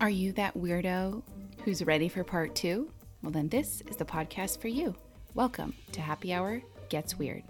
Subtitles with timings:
[0.00, 1.22] Are you that weirdo
[1.64, 2.90] who's ready for part two?
[3.22, 4.94] Well, then this is the podcast for you.
[5.34, 7.42] Welcome to Happy Hour Gets Weird.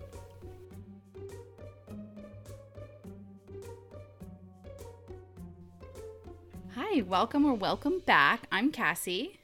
[6.75, 8.47] Hi, welcome or welcome back.
[8.53, 9.39] I'm Cassie,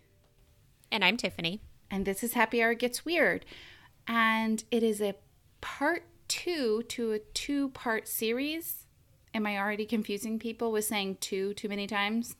[0.91, 1.61] And I'm Tiffany.
[1.91, 3.45] and this is Happy Hour Gets Weird.
[4.07, 5.15] And it is a
[5.61, 8.84] part two to a two part series.
[9.35, 12.37] Am I already confusing people with saying two too many times?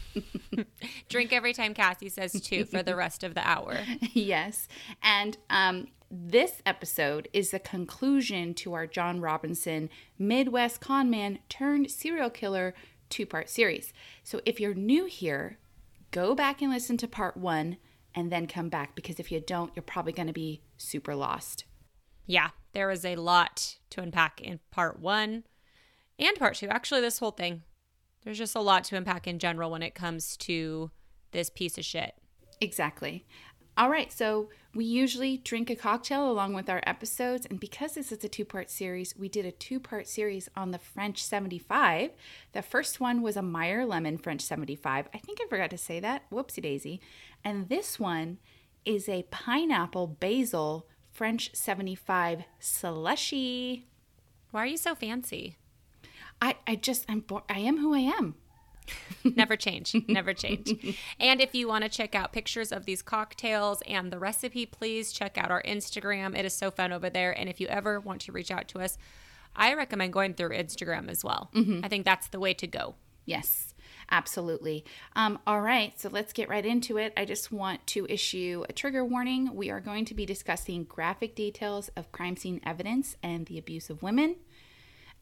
[1.10, 3.78] Drink every time Cassie says two for the rest of the hour.
[4.14, 4.66] yes.
[5.02, 12.30] And um, this episode is the conclusion to our John Robinson Midwest conman turned serial
[12.30, 12.72] killer
[13.10, 13.92] two part series.
[14.22, 15.58] So if you're new here,
[16.10, 17.76] go back and listen to part one
[18.14, 21.64] and then come back because if you don't, you're probably going to be super lost.
[22.26, 25.44] Yeah, there was a lot to unpack in part one
[26.18, 26.68] and part two.
[26.68, 27.62] Actually, this whole thing.
[28.24, 30.90] There's just a lot to unpack in general when it comes to
[31.32, 32.14] this piece of shit.
[32.60, 33.26] Exactly.
[33.76, 38.12] All right, so we usually drink a cocktail along with our episodes, and because this
[38.12, 42.10] is a two part series, we did a two part series on the French 75.
[42.52, 45.08] The first one was a Meyer Lemon French 75.
[45.12, 46.22] I think I forgot to say that.
[46.30, 47.00] Whoopsie daisy.
[47.44, 48.38] And this one
[48.84, 53.88] is a pineapple basil French 75 slushy.
[54.52, 55.56] Why are you so fancy?
[56.40, 58.34] I, I just, I'm, I am who I am.
[59.24, 59.94] Never change.
[60.08, 60.98] Never change.
[61.18, 65.12] And if you want to check out pictures of these cocktails and the recipe, please
[65.12, 66.36] check out our Instagram.
[66.36, 67.32] It is so fun over there.
[67.32, 68.98] And if you ever want to reach out to us,
[69.56, 71.50] I recommend going through Instagram as well.
[71.84, 72.96] I think that's the way to go.
[73.24, 73.72] Yes,
[74.10, 74.84] absolutely.
[75.16, 77.12] Um, all right, so let's get right into it.
[77.16, 79.54] I just want to issue a trigger warning.
[79.54, 83.88] We are going to be discussing graphic details of crime scene evidence and the abuse
[83.88, 84.36] of women.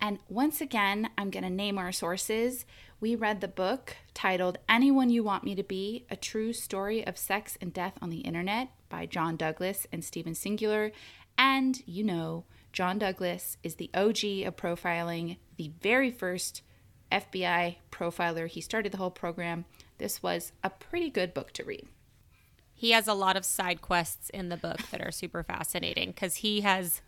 [0.03, 2.67] And once again, I'm going to name our sources.
[2.99, 7.17] We read the book titled Anyone You Want Me to Be A True Story of
[7.17, 10.91] Sex and Death on the Internet by John Douglas and Stephen Singular.
[11.39, 16.63] And you know, John Douglas is the OG of profiling, the very first
[17.13, 18.49] FBI profiler.
[18.49, 19.67] He started the whole program.
[19.99, 21.87] This was a pretty good book to read.
[22.75, 26.37] He has a lot of side quests in the book that are super fascinating because
[26.37, 27.03] he has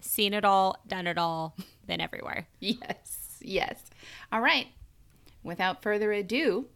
[0.00, 2.46] seen it all, done it all, been everywhere.
[2.60, 3.80] Yes, yes.
[4.32, 4.68] All right.
[5.42, 6.66] Without further ado,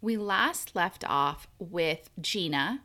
[0.00, 2.80] we last left off with Gina,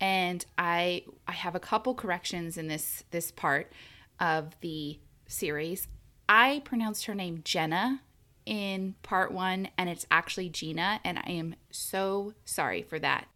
[0.00, 3.72] and I I have a couple corrections in this this part
[4.18, 5.88] of the series.
[6.28, 8.02] I pronounced her name Jenna
[8.46, 13.26] in part 1 and it's actually Gina and I am so sorry for that.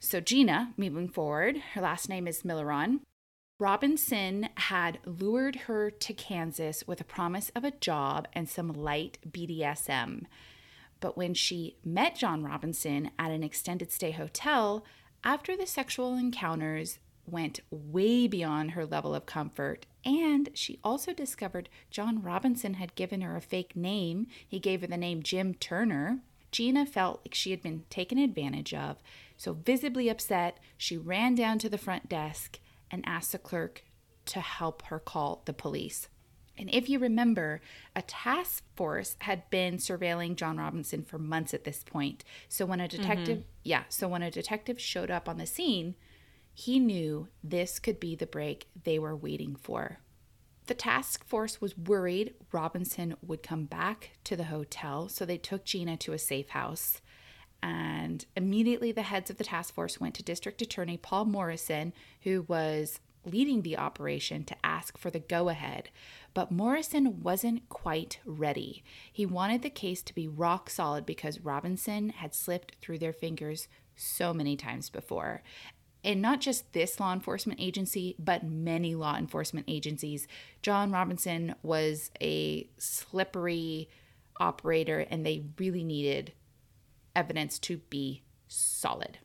[0.00, 3.00] So Gina, moving forward, her last name is Milleron.
[3.60, 9.18] Robinson had lured her to Kansas with a promise of a job and some light
[9.28, 10.26] BDSM.
[11.00, 14.84] But when she met John Robinson at an extended stay hotel,
[15.24, 21.68] after the sexual encounters went way beyond her level of comfort, and she also discovered
[21.90, 24.28] John Robinson had given her a fake name.
[24.46, 26.20] He gave her the name Jim Turner.
[26.52, 28.98] Gina felt like she had been taken advantage of,
[29.36, 32.60] so visibly upset, she ran down to the front desk
[32.90, 33.84] and asked the clerk
[34.26, 36.08] to help her call the police.
[36.58, 37.60] And if you remember,
[37.94, 42.24] a task force had been surveilling John Robinson for months at this point.
[42.48, 43.00] So when a mm-hmm.
[43.00, 45.94] detective, yeah, so when a detective showed up on the scene,
[46.52, 50.00] he knew this could be the break they were waiting for.
[50.66, 55.64] The task force was worried Robinson would come back to the hotel, so they took
[55.64, 57.00] Gina to a safe house.
[57.62, 61.92] And immediately the heads of the task force went to District Attorney Paul Morrison,
[62.22, 65.90] who was leading the operation, to ask for the go ahead.
[66.34, 68.84] But Morrison wasn't quite ready.
[69.12, 73.68] He wanted the case to be rock solid because Robinson had slipped through their fingers
[73.96, 75.42] so many times before.
[76.04, 80.28] And not just this law enforcement agency, but many law enforcement agencies.
[80.62, 83.88] John Robinson was a slippery
[84.38, 86.32] operator, and they really needed
[87.14, 89.18] evidence to be solid.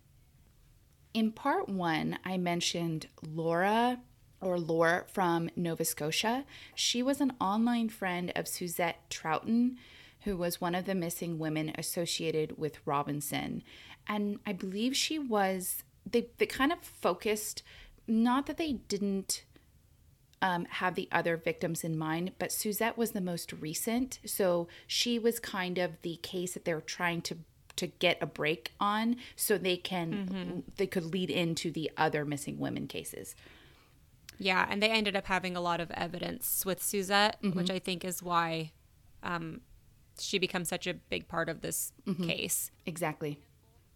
[1.13, 3.99] In part one, I mentioned Laura
[4.41, 6.45] or Laura from Nova Scotia.
[6.75, 9.77] She was an online friend of Suzette Trouten,
[10.21, 13.63] who was one of the missing women associated with Robinson.
[14.07, 17.63] And I believe she was, they, they kind of focused,
[18.07, 19.43] not that they didn't
[20.41, 24.19] um, have the other victims in mind, but Suzette was the most recent.
[24.25, 27.37] So she was kind of the case that they were trying to
[27.75, 30.59] to get a break on so they can mm-hmm.
[30.77, 33.35] they could lead into the other missing women cases.
[34.39, 37.57] Yeah, and they ended up having a lot of evidence with Suzette, mm-hmm.
[37.57, 38.71] which I think is why
[39.21, 39.61] um,
[40.19, 42.27] she becomes such a big part of this mm-hmm.
[42.27, 42.71] case.
[42.85, 43.39] Exactly.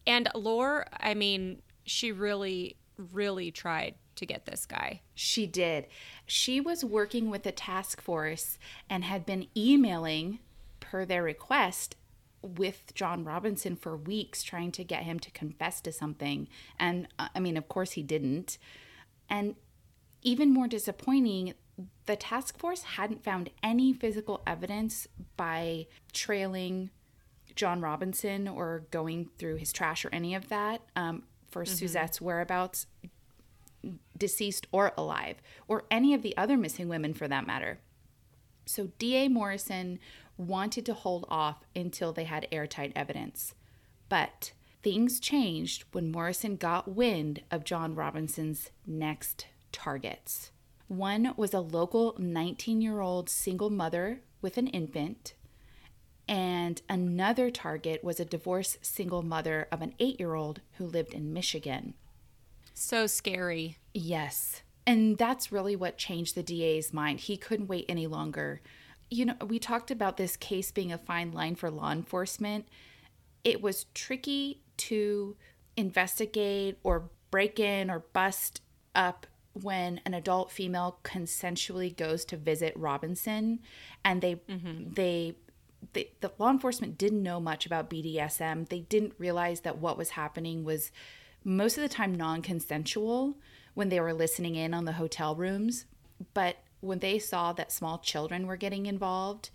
[0.06, 2.78] And Lore, I mean, she really,
[3.12, 5.02] really tried to get this guy.
[5.16, 5.88] She did.
[6.26, 8.58] She was working with the task force
[8.90, 10.40] and had been emailing,
[10.80, 11.96] per their request,
[12.42, 16.48] with John Robinson for weeks, trying to get him to confess to something.
[16.80, 18.58] And uh, I mean, of course, he didn't.
[19.30, 19.56] And
[20.22, 21.54] even more disappointing,
[22.06, 26.90] the task force hadn't found any physical evidence by trailing
[27.56, 32.88] John Robinson or going through his trash or any of that um, for Suzette's whereabouts,
[34.18, 35.38] deceased or alive,
[35.68, 37.80] or any of the other missing women for that matter.
[38.68, 39.28] So D.A.
[39.28, 40.00] Morrison
[40.38, 43.56] wanted to hold off until they had airtight evidence.
[44.10, 44.52] But
[44.84, 50.52] things changed when Morrison got wind of John Robinson's next targets.
[50.88, 55.34] One was a local 19 year old single mother with an infant,
[56.28, 61.14] and another target was a divorced single mother of an eight year old who lived
[61.14, 61.94] in Michigan.
[62.74, 63.78] So scary.
[63.94, 64.62] Yes.
[64.88, 67.20] And that's really what changed the DA's mind.
[67.20, 68.62] He couldn't wait any longer.
[69.10, 72.66] You know, we talked about this case being a fine line for law enforcement.
[73.44, 75.36] It was tricky to
[75.76, 78.62] investigate or break in or bust
[78.96, 83.60] up when an adult female consensually goes to visit Robinson
[84.06, 84.94] and they mm-hmm.
[84.94, 85.36] they
[85.94, 88.68] they, the law enforcement didn't know much about BDSM.
[88.70, 90.92] They didn't realize that what was happening was
[91.44, 93.38] most of the time non consensual
[93.78, 95.86] when they were listening in on the hotel rooms.
[96.34, 99.52] But when they saw that small children were getting involved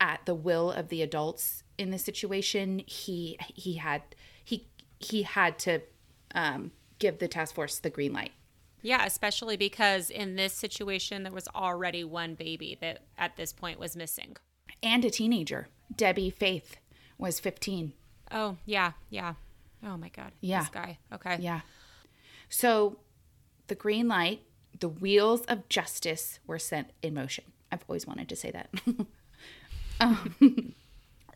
[0.00, 4.00] at the will of the adults in the situation, he he had
[4.42, 4.68] he
[5.00, 5.82] he had to
[6.34, 8.32] um, give the task force the green light.
[8.80, 13.78] Yeah, especially because in this situation, there was already one baby that at this point
[13.78, 14.38] was missing.
[14.82, 16.78] And a teenager, Debbie Faith,
[17.18, 17.92] was 15.
[18.30, 19.34] Oh, yeah, yeah.
[19.84, 20.32] Oh my God.
[20.40, 20.60] Yeah.
[20.60, 20.98] This guy.
[21.12, 21.36] Okay.
[21.40, 21.60] Yeah.
[22.48, 22.98] So
[23.68, 24.42] the green light,
[24.78, 27.44] the wheels of justice were set in motion.
[27.70, 28.70] I've always wanted to say that.
[30.00, 30.74] um,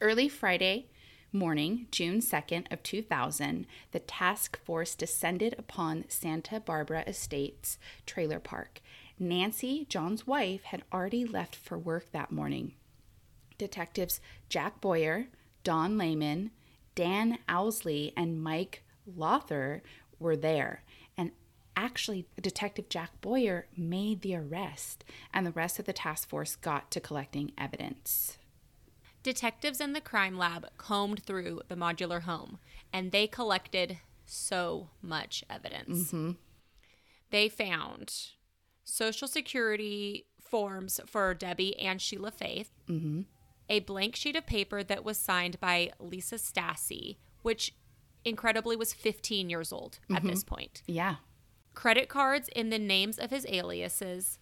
[0.00, 0.86] early Friday
[1.32, 8.80] morning, June 2nd of 2000, the task force descended upon Santa Barbara Estates trailer park.
[9.18, 12.74] Nancy, John's wife, had already left for work that morning.
[13.58, 15.28] Detectives Jack Boyer,
[15.64, 16.50] Don Lehman,
[16.94, 19.82] Dan Owsley, and Mike Lother
[20.18, 20.82] were there.
[21.76, 26.90] Actually, Detective Jack Boyer made the arrest, and the rest of the task force got
[26.90, 28.36] to collecting evidence.
[29.22, 32.58] Detectives in the crime lab combed through the modular home
[32.92, 36.08] and they collected so much evidence.
[36.08, 36.32] Mm-hmm.
[37.30, 38.12] They found
[38.84, 43.22] social security forms for Debbie and Sheila Faith, mm-hmm.
[43.68, 47.74] a blank sheet of paper that was signed by Lisa Stasi, which
[48.24, 50.28] incredibly was 15 years old at mm-hmm.
[50.28, 50.82] this point.
[50.86, 51.16] Yeah.
[51.74, 54.38] Credit cards in the names of his aliases,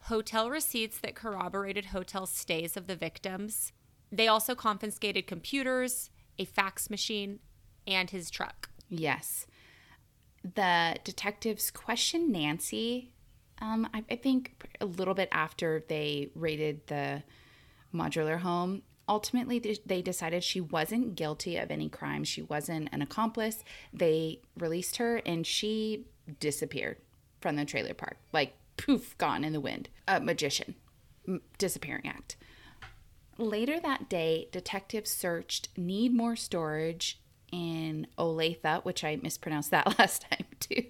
[0.00, 3.72] hotel receipts that corroborated hotel stays of the victims.
[4.10, 7.38] They also confiscated computers, a fax machine,
[7.86, 8.70] and his truck.
[8.88, 9.46] Yes.
[10.42, 13.12] The detectives questioned Nancy,
[13.62, 17.22] um, I, I think a little bit after they raided the
[17.94, 18.82] modular home.
[19.08, 22.24] Ultimately, they decided she wasn't guilty of any crime.
[22.24, 23.62] She wasn't an accomplice.
[23.92, 26.06] They released her and she
[26.40, 26.98] disappeared
[27.40, 28.18] from the trailer park.
[28.32, 29.88] Like, poof, gone in the wind.
[30.08, 30.74] A magician.
[31.26, 32.36] M- disappearing act.
[33.38, 40.26] Later that day, detectives searched Need More Storage in Olathe, which I mispronounced that last
[40.30, 40.84] time too.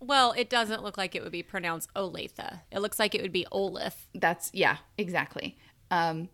[0.00, 2.60] Well, it doesn't look like it would be pronounced Olathe.
[2.70, 4.08] It looks like it would be Olith.
[4.14, 5.58] That's, yeah, exactly.
[5.90, 6.28] Um,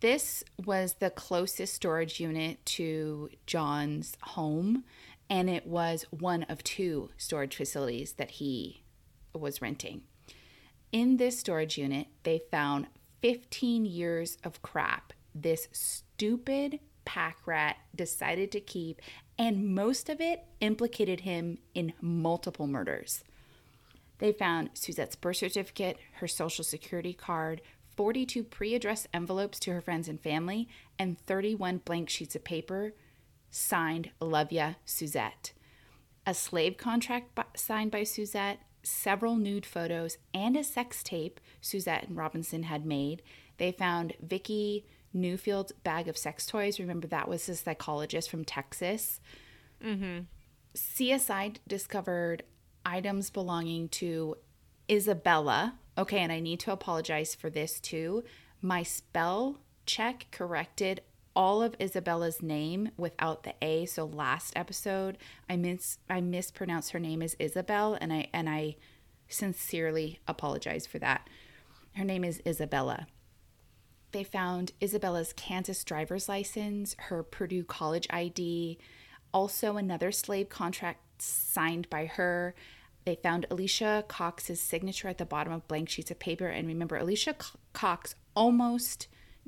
[0.00, 4.84] this was the closest storage unit to John's home,
[5.30, 8.82] and it was one of two storage facilities that he
[9.34, 10.02] was renting.
[10.90, 12.86] In this storage unit, they found
[13.20, 19.00] 15 years of crap this stupid pack rat decided to keep,
[19.38, 23.22] and most of it implicated him in multiple murders.
[24.18, 27.62] They found Suzette's birth certificate, her social security card,
[27.96, 30.68] 42 pre addressed envelopes to her friends and family,
[30.98, 32.92] and 31 blank sheets of paper
[33.50, 35.52] signed Love Ya, Suzette.
[36.26, 42.08] A slave contract by, signed by Suzette, several nude photos, and a sex tape Suzette
[42.08, 43.22] and Robinson had made.
[43.56, 46.78] They found Vicky Newfield's bag of sex toys.
[46.78, 49.20] Remember, that was a psychologist from Texas.
[49.82, 50.20] Mm-hmm.
[50.74, 52.42] CSI discovered
[52.84, 54.36] items belonging to
[54.90, 55.78] Isabella.
[55.96, 58.24] Okay, and I need to apologize for this too.
[58.60, 61.00] My spell check corrected
[61.38, 63.86] all of Isabella's name without the A.
[63.86, 65.16] So last episode,
[65.48, 68.74] I mis I mispronounced her name as Isabel, and I and I
[69.28, 71.30] sincerely apologize for that.
[71.94, 73.06] Her name is Isabella.
[74.10, 78.76] They found Isabella's Kansas driver's license, her Purdue college ID,
[79.32, 82.56] also another slave contract signed by her.
[83.04, 86.48] They found Alicia Cox's signature at the bottom of blank sheets of paper.
[86.48, 87.36] And remember, Alicia
[87.72, 89.06] Cox almost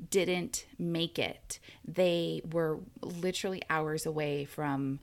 [0.09, 1.59] didn't make it.
[1.85, 4.99] They were literally hours away from,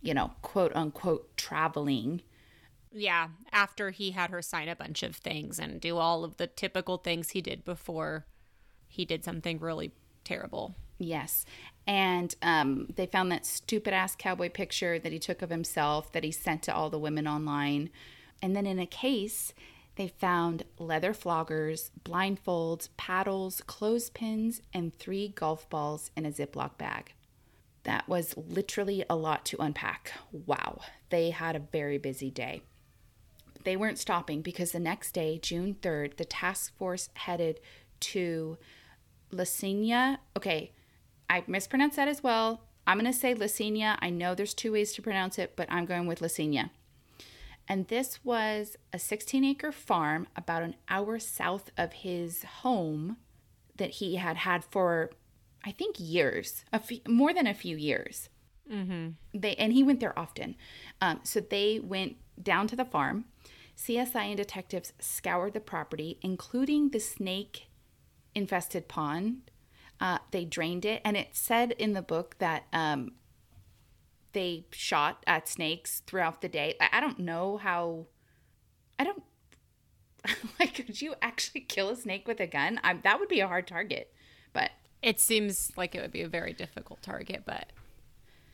[0.00, 2.22] you know, quote unquote, traveling.
[2.92, 6.46] Yeah, after he had her sign a bunch of things and do all of the
[6.46, 8.26] typical things he did before
[8.88, 10.74] he did something really terrible.
[10.98, 11.44] Yes.
[11.86, 16.24] And um, they found that stupid ass cowboy picture that he took of himself that
[16.24, 17.90] he sent to all the women online.
[18.40, 19.52] And then in a case,
[19.96, 27.14] they found leather floggers, blindfolds, paddles, clothespins, and three golf balls in a Ziploc bag.
[27.84, 30.12] That was literally a lot to unpack.
[30.32, 30.80] Wow.
[31.10, 32.62] They had a very busy day.
[33.62, 37.60] They weren't stopping because the next day, June 3rd, the task force headed
[38.00, 38.58] to
[39.32, 40.18] Lasinia.
[40.36, 40.72] Okay,
[41.30, 42.62] I mispronounced that as well.
[42.86, 43.96] I'm going to say Lasinia.
[44.00, 46.70] I know there's two ways to pronounce it, but I'm going with Lasinia.
[47.68, 53.16] And this was a 16 acre farm about an hour south of his home
[53.76, 55.10] that he had had for,
[55.64, 58.28] I think, years, a few, more than a few years.
[58.70, 59.10] Mm-hmm.
[59.38, 60.56] They and he went there often.
[61.00, 63.26] Um, so they went down to the farm.
[63.76, 67.68] CSI and detectives scoured the property, including the snake
[68.34, 69.50] infested pond.
[70.00, 73.12] Uh, they drained it, and it said in the book that um,
[74.34, 76.76] they shot at snakes throughout the day.
[76.92, 78.06] I don't know how.
[78.98, 79.22] I don't.
[80.60, 82.80] like, could you actually kill a snake with a gun?
[82.84, 84.12] I, that would be a hard target,
[84.52, 84.70] but
[85.02, 87.42] it seems like it would be a very difficult target.
[87.46, 87.72] But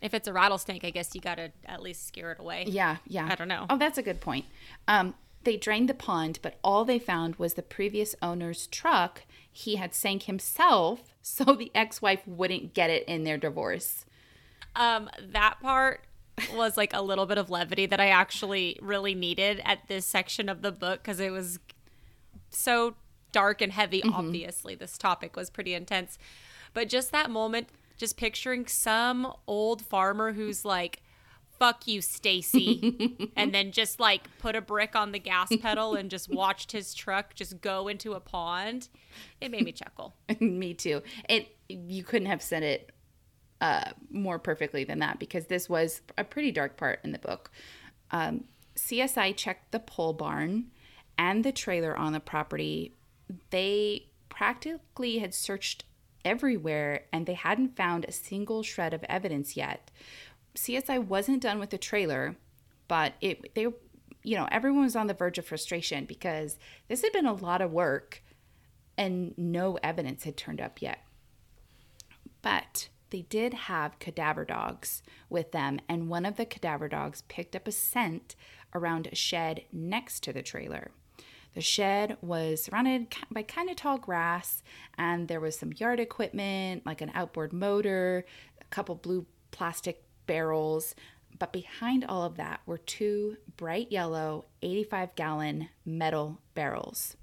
[0.00, 2.64] if it's a rattlesnake, I guess you got to at least scare it away.
[2.68, 3.28] Yeah, yeah.
[3.30, 3.66] I don't know.
[3.68, 4.46] Oh, that's a good point.
[4.88, 9.76] Um, they drained the pond, but all they found was the previous owner's truck he
[9.76, 14.04] had sank himself so the ex-wife wouldn't get it in their divorce.
[14.76, 16.02] Um, that part
[16.54, 20.48] was like a little bit of levity that I actually really needed at this section
[20.48, 21.58] of the book because it was
[22.50, 22.94] so
[23.32, 24.00] dark and heavy.
[24.00, 24.14] Mm-hmm.
[24.14, 26.18] Obviously, this topic was pretty intense.
[26.72, 31.02] But just that moment, just picturing some old farmer who's like,
[31.58, 33.30] fuck you, Stacy.
[33.36, 36.94] and then just like put a brick on the gas pedal and just watched his
[36.94, 38.88] truck just go into a pond.
[39.40, 40.14] It made me chuckle.
[40.40, 41.02] me too.
[41.28, 42.90] It you couldn't have said it
[43.60, 47.50] uh, more perfectly than that because this was a pretty dark part in the book.
[48.10, 48.44] Um,
[48.76, 50.66] CSI checked the pole barn
[51.18, 52.94] and the trailer on the property.
[53.50, 55.84] They practically had searched
[56.24, 59.90] everywhere and they hadn't found a single shred of evidence yet.
[60.54, 62.36] CSI wasn't done with the trailer,
[62.88, 63.68] but it they
[64.22, 67.62] you know, everyone was on the verge of frustration because this had been a lot
[67.62, 68.22] of work
[68.98, 70.98] and no evidence had turned up yet.
[72.42, 77.56] But they did have cadaver dogs with them, and one of the cadaver dogs picked
[77.56, 78.36] up a scent
[78.74, 80.90] around a shed next to the trailer.
[81.54, 84.62] The shed was surrounded by kind of tall grass,
[84.96, 88.24] and there was some yard equipment like an outboard motor,
[88.60, 90.94] a couple blue plastic barrels.
[91.38, 97.16] But behind all of that were two bright yellow 85 gallon metal barrels.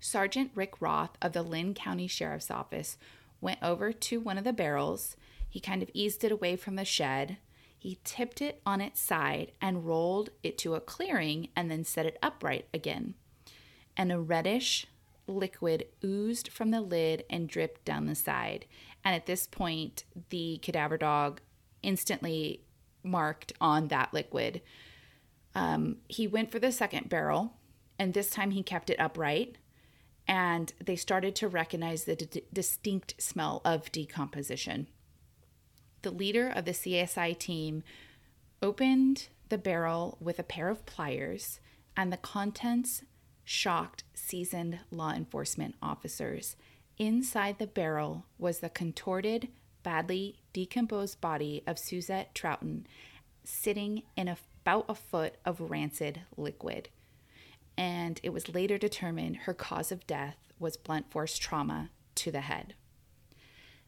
[0.00, 2.98] Sergeant Rick Roth of the Linn County Sheriff's Office
[3.46, 5.16] went over to one of the barrels.
[5.48, 7.36] He kind of eased it away from the shed.
[7.78, 12.06] He tipped it on its side and rolled it to a clearing and then set
[12.06, 13.14] it upright again.
[13.96, 14.88] And a reddish
[15.28, 18.66] liquid oozed from the lid and dripped down the side.
[19.04, 21.40] And at this point, the cadaver dog
[21.84, 22.64] instantly
[23.04, 24.60] marked on that liquid.
[25.54, 27.52] Um, he went for the second barrel,
[27.96, 29.56] and this time he kept it upright
[30.28, 34.88] and they started to recognize the d- distinct smell of decomposition.
[36.02, 37.82] The leader of the CSI team
[38.62, 41.60] opened the barrel with a pair of pliers,
[41.96, 43.02] and the contents
[43.44, 46.56] shocked seasoned law enforcement officers.
[46.98, 49.48] Inside the barrel was the contorted,
[49.82, 52.86] badly decomposed body of Suzette Trouten
[53.44, 56.88] sitting in about a foot of rancid liquid
[57.76, 62.40] and it was later determined her cause of death was blunt force trauma to the
[62.40, 62.74] head.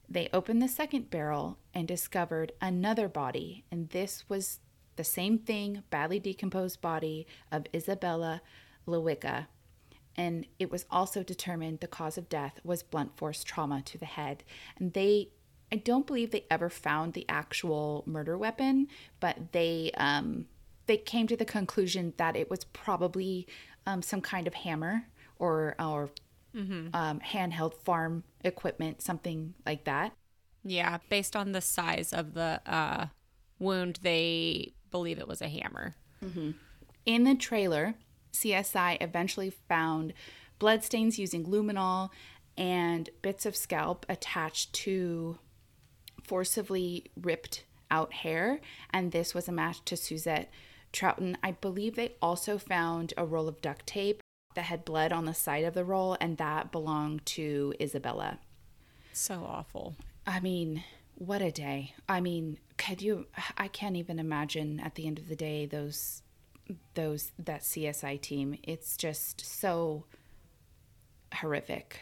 [0.08, 4.60] They opened the second barrel and discovered another body, and this was
[4.96, 8.42] the same thing badly decomposed body of Isabella
[8.86, 9.46] Lewicka.
[10.16, 14.06] And it was also determined the cause of death was blunt force trauma to the
[14.06, 14.42] head.
[14.76, 15.28] And they,
[15.70, 18.88] I don't believe they ever found the actual murder weapon,
[19.20, 20.46] but they, um,
[20.86, 23.46] they came to the conclusion that it was probably
[23.88, 25.04] um, some kind of hammer
[25.38, 26.10] or or
[26.54, 26.88] mm-hmm.
[26.94, 30.12] um, handheld farm equipment, something like that.
[30.62, 33.06] Yeah, based on the size of the uh,
[33.58, 35.94] wound, they believe it was a hammer.
[36.22, 36.50] Mm-hmm.
[37.06, 37.94] In the trailer,
[38.32, 40.12] CSI eventually found
[40.58, 42.10] bloodstains using luminol
[42.56, 45.38] and bits of scalp attached to
[46.22, 50.50] forcibly ripped out hair, and this was a match to Suzette
[50.98, 51.36] Trouten.
[51.42, 54.20] I believe they also found a roll of duct tape
[54.54, 58.38] that had blood on the side of the roll, and that belonged to Isabella.
[59.12, 59.94] So awful.
[60.26, 60.82] I mean,
[61.14, 61.94] what a day.
[62.08, 63.26] I mean, could you
[63.56, 66.22] I can't even imagine at the end of the day those
[66.94, 68.58] those that CSI team.
[68.62, 70.04] It's just so
[71.34, 72.00] horrific.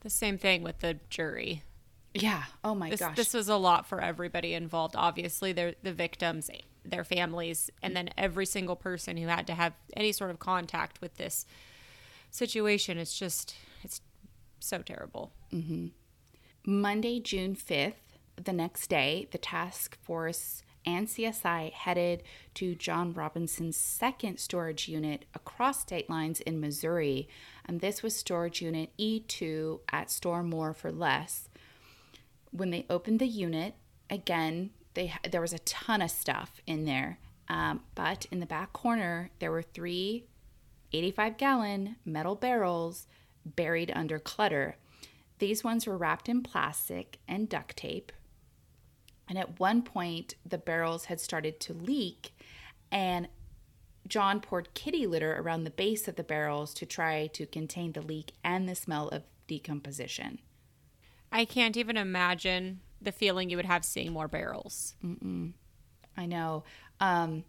[0.00, 1.62] The same thing with the jury.
[2.14, 2.44] Yeah.
[2.62, 3.16] Oh my this, gosh.
[3.16, 4.94] This was a lot for everybody involved.
[4.96, 6.50] Obviously, they're the victims,
[6.84, 11.00] their families, and then every single person who had to have any sort of contact
[11.00, 11.46] with this
[12.30, 12.98] situation.
[12.98, 14.00] It's just, it's
[14.60, 15.32] so terrible.
[15.52, 15.88] Mm-hmm.
[16.64, 17.94] Monday, June 5th,
[18.42, 22.22] the next day, the task force and CSI headed
[22.54, 27.28] to John Robinson's second storage unit across state lines in Missouri,
[27.64, 31.48] and this was storage unit E2 at Store More for Less.
[32.50, 33.74] When they opened the unit,
[34.10, 37.18] again, they there was a ton of stuff in there,
[37.48, 40.24] um, but in the back corner there were three
[40.92, 43.06] 85 gallon metal barrels
[43.44, 44.76] buried under clutter.
[45.38, 48.12] These ones were wrapped in plastic and duct tape.
[49.28, 52.34] And at one point, the barrels had started to leak,
[52.90, 53.28] and
[54.06, 58.02] John poured kitty litter around the base of the barrels to try to contain the
[58.02, 60.40] leak and the smell of decomposition.
[61.30, 64.94] I can't even imagine the feeling you would have seeing more barrels.
[65.04, 65.52] Mm-mm.
[66.16, 66.64] I know.
[67.00, 67.44] Um,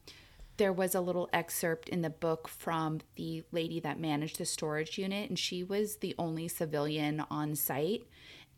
[0.58, 4.98] there was a little excerpt in the book from the lady that managed the storage
[4.98, 8.04] unit, and she was the only civilian on site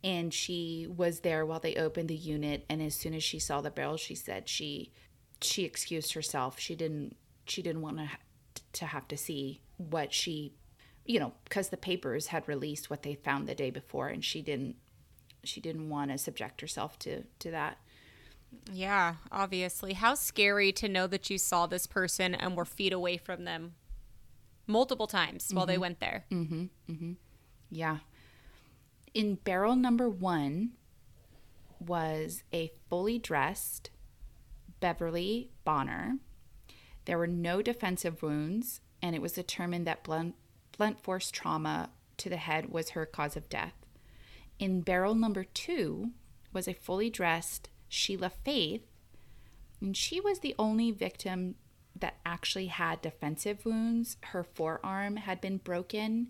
[0.05, 3.59] and she was there while they opened the unit and as soon as she saw
[3.59, 4.91] the barrels, she said she
[5.41, 8.09] she excused herself she didn't she didn't want to
[8.71, 10.53] to have to see what she
[11.05, 14.41] you know because the papers had released what they found the day before and she
[14.41, 14.75] didn't
[15.47, 17.77] she didn't want to subject herself to to that
[18.71, 23.17] yeah obviously how scary to know that you saw this person and were feet away
[23.17, 23.73] from them
[24.67, 25.71] multiple times while mm-hmm.
[25.71, 27.13] they went there mm-hmm mm-hmm
[27.69, 27.97] yeah
[29.13, 30.71] in barrel number one
[31.79, 33.89] was a fully dressed
[34.79, 36.19] Beverly Bonner.
[37.05, 40.35] There were no defensive wounds, and it was determined that blunt,
[40.77, 43.73] blunt force trauma to the head was her cause of death.
[44.57, 46.11] In barrel number two
[46.53, 48.85] was a fully dressed Sheila Faith,
[49.81, 51.55] and she was the only victim
[51.95, 54.17] that actually had defensive wounds.
[54.23, 56.29] Her forearm had been broken,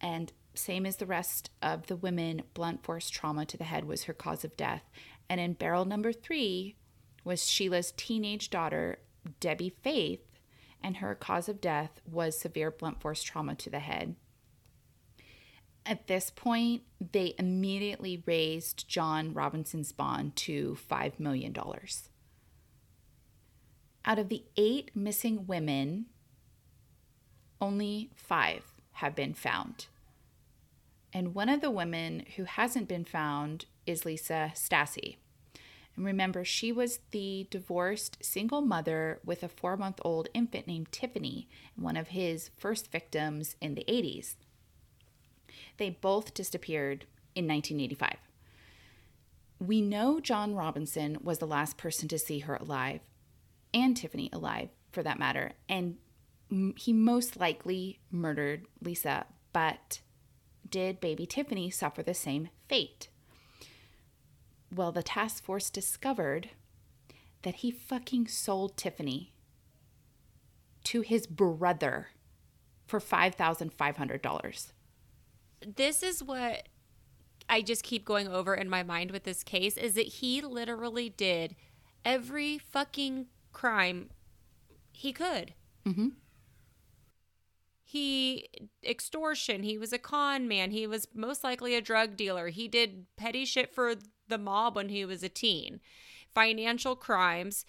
[0.00, 4.04] and same as the rest of the women, blunt force trauma to the head was
[4.04, 4.82] her cause of death.
[5.28, 6.76] And in barrel number three
[7.24, 8.98] was Sheila's teenage daughter,
[9.38, 10.26] Debbie Faith,
[10.82, 14.16] and her cause of death was severe blunt force trauma to the head.
[15.86, 21.54] At this point, they immediately raised John Robinson's bond to $5 million.
[24.04, 26.06] Out of the eight missing women,
[27.60, 29.86] only five have been found.
[31.12, 35.16] And one of the women who hasn't been found is Lisa Stasi.
[35.96, 40.92] And remember, she was the divorced single mother with a four month old infant named
[40.92, 44.36] Tiffany, one of his first victims in the 80s.
[45.80, 48.18] They both disappeared in 1985.
[49.58, 53.00] We know John Robinson was the last person to see her alive,
[53.72, 55.96] and Tiffany alive for that matter, and
[56.76, 60.00] he most likely murdered Lisa, but
[60.68, 63.08] did baby Tiffany suffer the same fate?
[64.70, 66.50] Well, the task force discovered
[67.40, 69.32] that he fucking sold Tiffany
[70.84, 72.08] to his brother
[72.86, 74.72] for $5,500.
[75.66, 76.68] This is what
[77.48, 81.08] I just keep going over in my mind with this case is that he literally
[81.08, 81.56] did
[82.04, 84.10] every fucking crime
[84.92, 85.54] he could.
[85.86, 86.08] Mm-hmm
[87.82, 88.46] he
[88.84, 93.04] extortion he was a con man he was most likely a drug dealer he did
[93.16, 93.94] petty shit for
[94.28, 95.80] the mob when he was a teen
[96.32, 97.64] financial crimes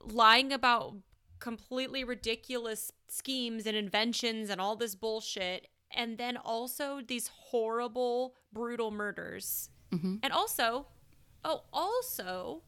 [0.00, 0.94] lying about
[1.38, 5.68] completely ridiculous schemes and inventions and all this bullshit.
[5.94, 9.70] And then also these horrible, brutal murders.
[9.92, 10.16] Mm-hmm.
[10.22, 10.86] And also,
[11.44, 12.62] oh, also,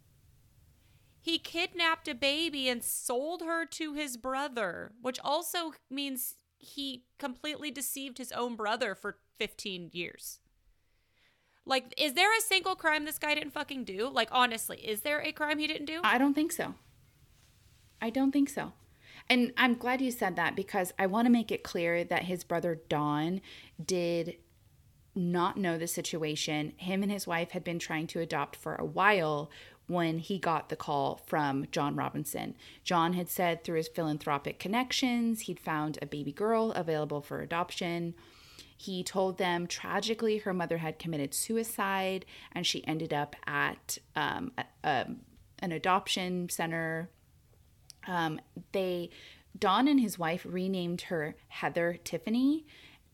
[1.21, 7.71] he kidnapped a baby and sold her to his brother, which also means he completely
[7.73, 10.39] deceived his own brother for 15 years.
[11.65, 14.09] Like, is there a single crime this guy didn't fucking do?
[14.09, 16.01] Like, honestly, is there a crime he didn't do?
[16.05, 16.75] I don't think so.
[18.01, 18.73] I don't think so.
[19.29, 22.45] And I'm glad you said that because I want to make it clear that his
[22.45, 23.41] brother Don
[23.85, 24.37] did
[25.15, 26.75] not know the situation.
[26.77, 29.51] Him and his wife had been trying to adopt for a while
[29.89, 32.55] when he got the call from John Robinson.
[32.85, 38.15] John had said through his philanthropic connections, he'd found a baby girl available for adoption.
[38.77, 44.53] He told them tragically her mother had committed suicide and she ended up at um,
[44.59, 45.07] a, a,
[45.61, 47.09] an adoption center.
[48.07, 48.41] Um,
[48.73, 49.11] they,
[49.59, 52.67] Don and his wife renamed her Heather Tiffany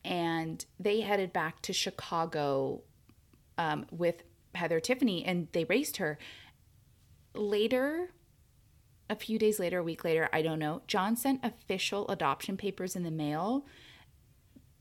[0.04, 2.82] and they headed back to Chicago
[3.58, 4.22] um, with
[4.54, 6.18] Heather Tiffany and they raised her.
[7.34, 8.10] Later,
[9.08, 12.96] a few days later, a week later, I don't know, John sent official adoption papers
[12.96, 13.66] in the mail.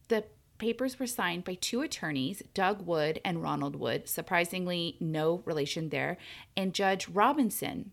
[0.08, 0.26] The
[0.58, 6.18] papers were signed by two attorneys, Doug Wood and Ronald Wood, surprisingly, no relation there,
[6.56, 7.92] and Judge Robinson.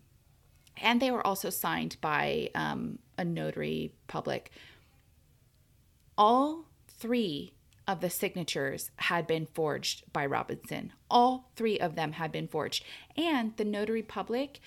[0.81, 4.51] And they were also signed by um, a notary public.
[6.17, 7.53] All three
[7.87, 10.93] of the signatures had been forged by Robinson.
[11.09, 12.83] All three of them had been forged.
[13.17, 14.59] And the notary public,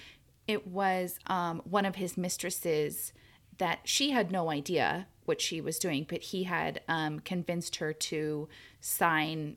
[0.48, 3.12] it was um, one of his mistresses
[3.59, 7.92] that she had no idea what she was doing, but he had um, convinced her
[7.92, 8.48] to
[8.81, 9.57] sign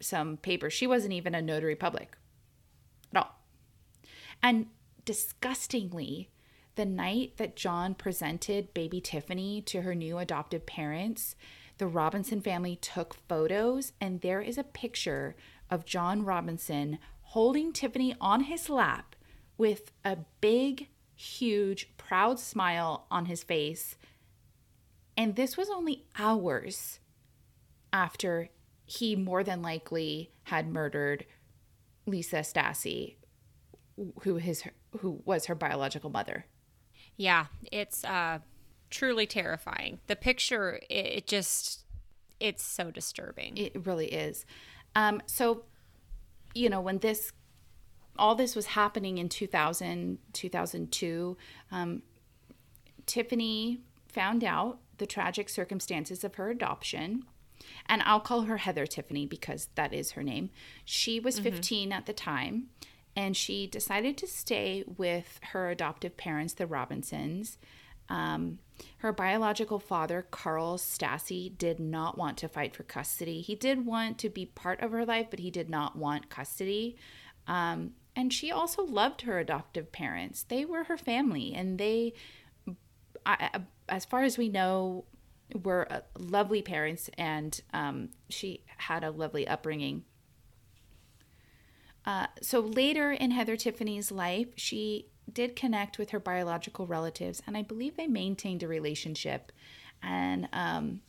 [0.00, 0.70] some paper.
[0.70, 2.16] She wasn't even a notary public
[3.14, 3.38] at all.
[4.42, 4.66] And
[5.04, 6.30] disgustingly,
[6.76, 11.36] the night that John presented baby Tiffany to her new adoptive parents,
[11.78, 15.36] the Robinson family took photos, and there is a picture
[15.70, 19.16] of John Robinson holding Tiffany on his lap
[19.56, 23.96] with a big, huge, proud smile on his face.
[25.16, 27.00] And this was only hours
[27.92, 28.50] after
[28.84, 31.24] he more than likely had murdered
[32.06, 33.16] Lisa Stasi,
[34.22, 34.64] who his
[34.98, 36.46] who was her biological mother.
[37.16, 38.40] Yeah, it's uh
[38.94, 39.98] truly terrifying.
[40.06, 41.84] The picture, it, it just,
[42.38, 43.56] it's so disturbing.
[43.56, 44.46] It really is.
[44.94, 45.64] Um, so,
[46.54, 47.32] you know, when this,
[48.16, 51.36] all this was happening in 2000, 2002,
[51.72, 52.02] um,
[53.04, 57.24] Tiffany found out the tragic circumstances of her adoption.
[57.86, 60.50] And I'll call her Heather Tiffany because that is her name.
[60.84, 62.68] She was 15 at the time,
[63.16, 67.58] and she decided to stay with her adoptive parents, the Robinsons.
[68.08, 68.58] Um,
[68.98, 73.40] her biological father, Carl Stasi, did not want to fight for custody.
[73.40, 76.96] He did want to be part of her life, but he did not want custody.
[77.46, 80.42] Um, and she also loved her adoptive parents.
[80.42, 82.14] They were her family, and they,
[83.88, 85.04] as far as we know,
[85.62, 90.04] were uh, lovely parents, and um, she had a lovely upbringing.
[92.06, 97.56] Uh, so later in Heather Tiffany's life, she did connect with her biological relatives, and
[97.56, 99.52] I believe they maintained a relationship.
[100.02, 101.00] And um,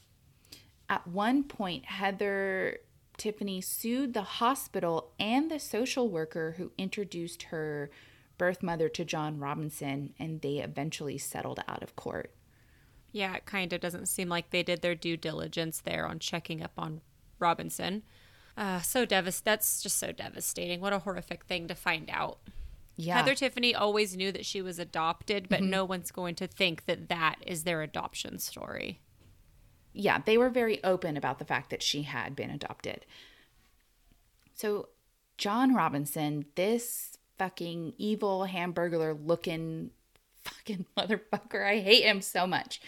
[0.90, 2.80] at one point, Heather
[3.18, 7.90] Tiffany sued the hospital and the social worker who introduced her
[8.38, 12.32] birth mother to John Robinson, and they eventually settled out of court.
[13.12, 16.62] Yeah, it kind of doesn't seem like they did their due diligence there on checking
[16.62, 17.02] up on
[17.40, 18.04] Robinson.
[18.58, 20.80] Uh, so devast- That's just so devastating.
[20.82, 22.40] What a horrific thing to find out.
[22.98, 23.18] Yeah.
[23.18, 27.10] Heather Tiffany always knew that she was adopted, but no one's going to think that
[27.10, 29.02] that is their adoption story.
[29.92, 33.06] yeah, they were very open about the fact that she had been adopted.
[34.54, 34.90] So,
[35.38, 39.92] John Robinson, this fucking evil hamburger looking
[40.44, 42.80] fucking motherfucker, I hate him so much.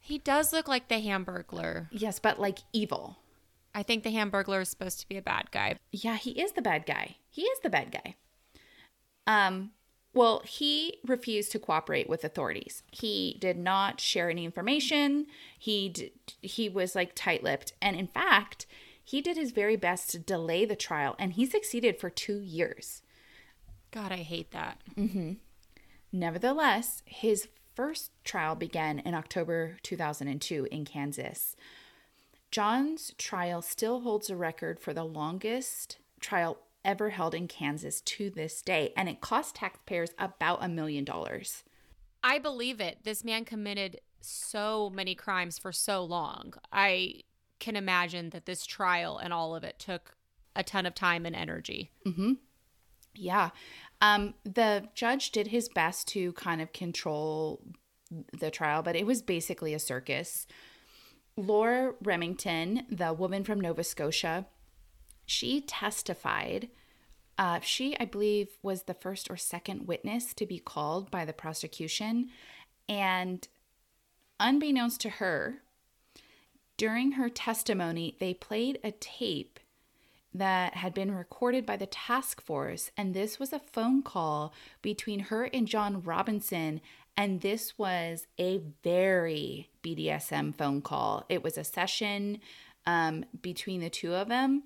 [0.00, 1.88] He does look like the Hamburglar.
[1.90, 3.18] Yes, but like evil.
[3.74, 5.76] I think the Hamburglar is supposed to be a bad guy.
[5.92, 7.16] Yeah, he is the bad guy.
[7.28, 8.16] He is the bad guy.
[9.26, 9.72] Um,
[10.14, 12.82] well, he refused to cooperate with authorities.
[12.90, 15.26] He did not share any information.
[15.58, 18.66] He d- he was like tight-lipped, and in fact,
[19.04, 23.02] he did his very best to delay the trial, and he succeeded for two years.
[23.90, 24.80] God, I hate that.
[26.12, 31.54] Nevertheless, his first trial began in October 2002 in Kansas.
[32.50, 38.30] John's trial still holds a record for the longest trial ever held in Kansas to
[38.30, 41.64] this day, and it cost taxpayers about a million dollars.
[42.22, 42.98] I believe it.
[43.04, 46.54] This man committed so many crimes for so long.
[46.72, 47.22] I
[47.58, 50.16] can imagine that this trial and all of it took
[50.56, 51.90] a ton of time and energy.
[52.06, 52.32] Mm-hmm.
[53.14, 53.50] Yeah.
[54.00, 57.62] Um, the judge did his best to kind of control
[58.38, 60.46] the trial, but it was basically a circus.
[61.38, 64.46] Laura Remington, the woman from Nova Scotia,
[65.24, 66.68] she testified.
[67.38, 71.32] Uh, she, I believe, was the first or second witness to be called by the
[71.32, 72.30] prosecution.
[72.88, 73.46] And
[74.40, 75.58] unbeknownst to her,
[76.76, 79.60] during her testimony, they played a tape
[80.34, 82.90] that had been recorded by the task force.
[82.96, 86.80] And this was a phone call between her and John Robinson.
[87.16, 91.24] And this was a very BDSM phone call.
[91.28, 92.40] It was a session
[92.86, 94.64] um, between the two of them.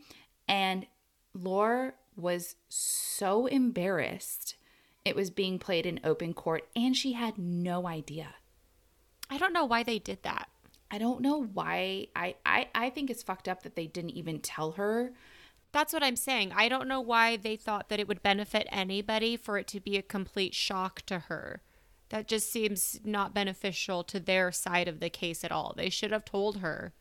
[0.48, 0.86] And
[1.34, 4.56] Laura was so embarrassed
[5.04, 8.34] it was being played in open court, and she had no idea.
[9.28, 10.48] I don't know why they did that.
[10.90, 12.08] I don't know why.
[12.14, 15.12] I, I, I think it's fucked up that they didn't even tell her.
[15.72, 16.52] That's what I'm saying.
[16.54, 19.96] I don't know why they thought that it would benefit anybody for it to be
[19.96, 21.62] a complete shock to her.
[22.12, 25.72] That just seems not beneficial to their side of the case at all.
[25.74, 26.92] They should have told her.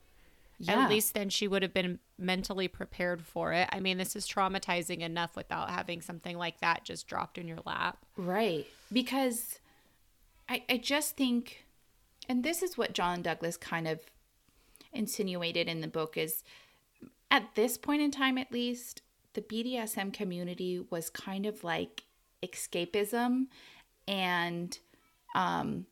[0.58, 0.84] Yeah.
[0.84, 3.68] At least then she would have been mentally prepared for it.
[3.74, 7.60] I mean, this is traumatizing enough without having something like that just dropped in your
[7.66, 7.98] lap.
[8.16, 8.66] Right.
[8.94, 9.60] Because
[10.48, 11.66] I, I just think,
[12.30, 14.00] and this is what John Douglas kind of
[14.94, 16.42] insinuated in the book, is
[17.30, 19.02] at this point in time, at least,
[19.34, 22.04] the BDSM community was kind of like
[22.42, 23.48] escapism.
[24.08, 24.80] And
[25.36, 25.86] um,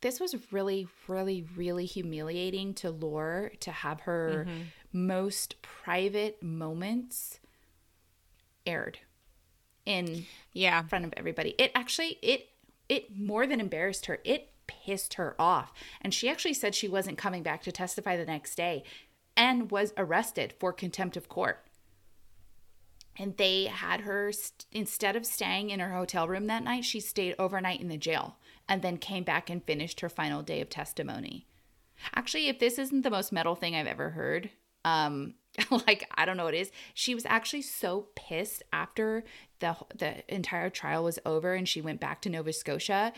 [0.00, 4.46] this was really, really, really humiliating to Lore to have her
[4.92, 7.38] most private moments
[8.66, 8.98] aired
[9.84, 10.80] in Yeah.
[10.80, 11.54] in front of everybody.
[11.58, 12.48] It actually it
[12.88, 14.20] it more than embarrassed her.
[14.24, 15.72] It pissed her off.
[16.00, 18.82] And she actually said she wasn't coming back to testify the next day
[19.36, 21.64] and was arrested for contempt of court.
[23.16, 27.00] And they had her st- instead of staying in her hotel room that night, she
[27.00, 28.36] stayed overnight in the jail
[28.70, 31.46] and then came back and finished her final day of testimony.
[32.14, 34.48] Actually, if this isn't the most metal thing I've ever heard,
[34.84, 35.34] um,
[35.86, 36.70] like I don't know what it is.
[36.94, 39.24] She was actually so pissed after
[39.58, 43.12] the the entire trial was over and she went back to Nova Scotia.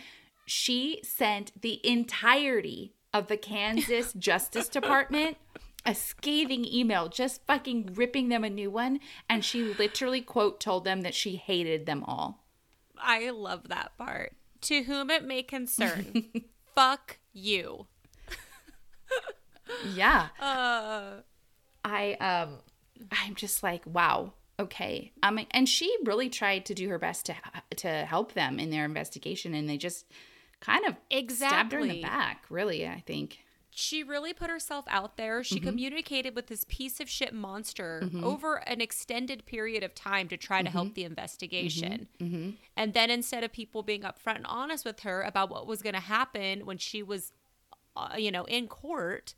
[0.47, 5.37] She sent the entirety of the Kansas Justice Department
[5.85, 10.85] a scathing email, just fucking ripping them a new one, and she literally quote told
[10.85, 12.45] them that she hated them all.
[12.97, 14.33] I love that part.
[14.63, 16.27] To whom it may concern,
[16.75, 17.87] fuck you.
[19.95, 20.29] Yeah.
[20.41, 21.23] Uh,
[21.85, 22.59] I um
[23.11, 24.33] I'm just like, wow.
[24.61, 25.13] Okay.
[25.33, 27.35] Mean, and she really tried to do her best to
[27.77, 30.07] to help them in their investigation and they just
[30.61, 31.57] kind of exactly.
[31.57, 33.39] stabbed her in the back, really, I think.
[33.75, 35.43] She really put herself out there.
[35.43, 35.69] She mm-hmm.
[35.69, 38.23] communicated with this piece of shit monster mm-hmm.
[38.23, 40.95] over an extended period of time to try to help mm-hmm.
[40.95, 42.07] the investigation.
[42.77, 45.95] And then instead of people being upfront and honest with her about what was going
[45.95, 47.33] to happen when she was,
[47.97, 49.35] uh, you know, in court,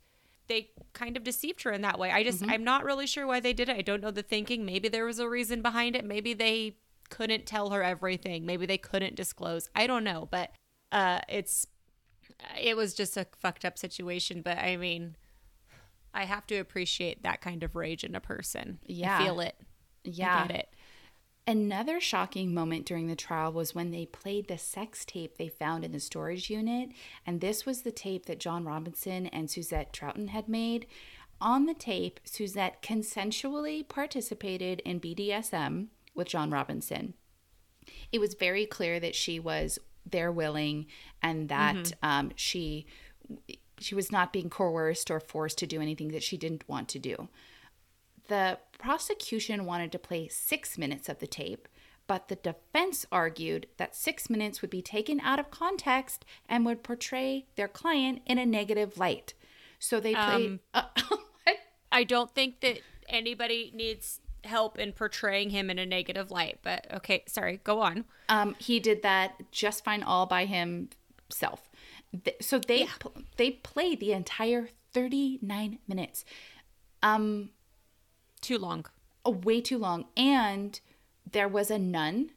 [0.47, 2.11] they kind of deceived her in that way.
[2.11, 3.77] I just, I'm not really sure why they did it.
[3.77, 4.65] I don't know the thinking.
[4.65, 6.03] Maybe there was a reason behind it.
[6.03, 6.75] Maybe they
[7.09, 8.45] couldn't tell her everything.
[8.45, 9.69] Maybe they couldn't disclose.
[9.73, 10.27] I don't know.
[10.29, 10.51] But
[10.91, 11.67] uh, it's
[12.61, 15.15] it was just a fucked up situation but i mean
[16.13, 19.19] i have to appreciate that kind of rage in a person Yeah.
[19.19, 19.55] I feel it
[20.03, 20.43] Yeah.
[20.43, 20.69] I get it
[21.47, 25.85] Another shocking moment during the trial was when they played the sex tape they found
[25.85, 26.89] in the storage unit.
[27.23, 30.87] And this was the tape that John Robinson and Suzette Trouten had made.
[31.39, 37.13] On the tape, Suzette consensually participated in BDSM with John Robinson.
[38.11, 39.77] It was very clear that she was
[40.09, 40.85] there willing
[41.21, 42.85] and that um, she
[43.79, 46.99] she was not being coerced or forced to do anything that she didn't want to
[46.99, 47.27] do.
[48.27, 51.67] The prosecution wanted to play six minutes of the tape,
[52.07, 56.83] but the defense argued that six minutes would be taken out of context and would
[56.83, 59.33] portray their client in a negative light.
[59.79, 60.59] So they played.
[60.73, 60.83] Uh,
[61.91, 66.85] i don't think that anybody needs help in portraying him in a negative light but
[66.93, 71.69] okay sorry go on Um, he did that just fine all by himself.
[72.41, 76.25] So they pl- they played the entire thirty nine minutes.
[77.03, 77.49] Um,
[78.41, 78.85] too long
[79.25, 80.05] uh, way too long.
[80.15, 80.79] And
[81.29, 82.31] there was a nun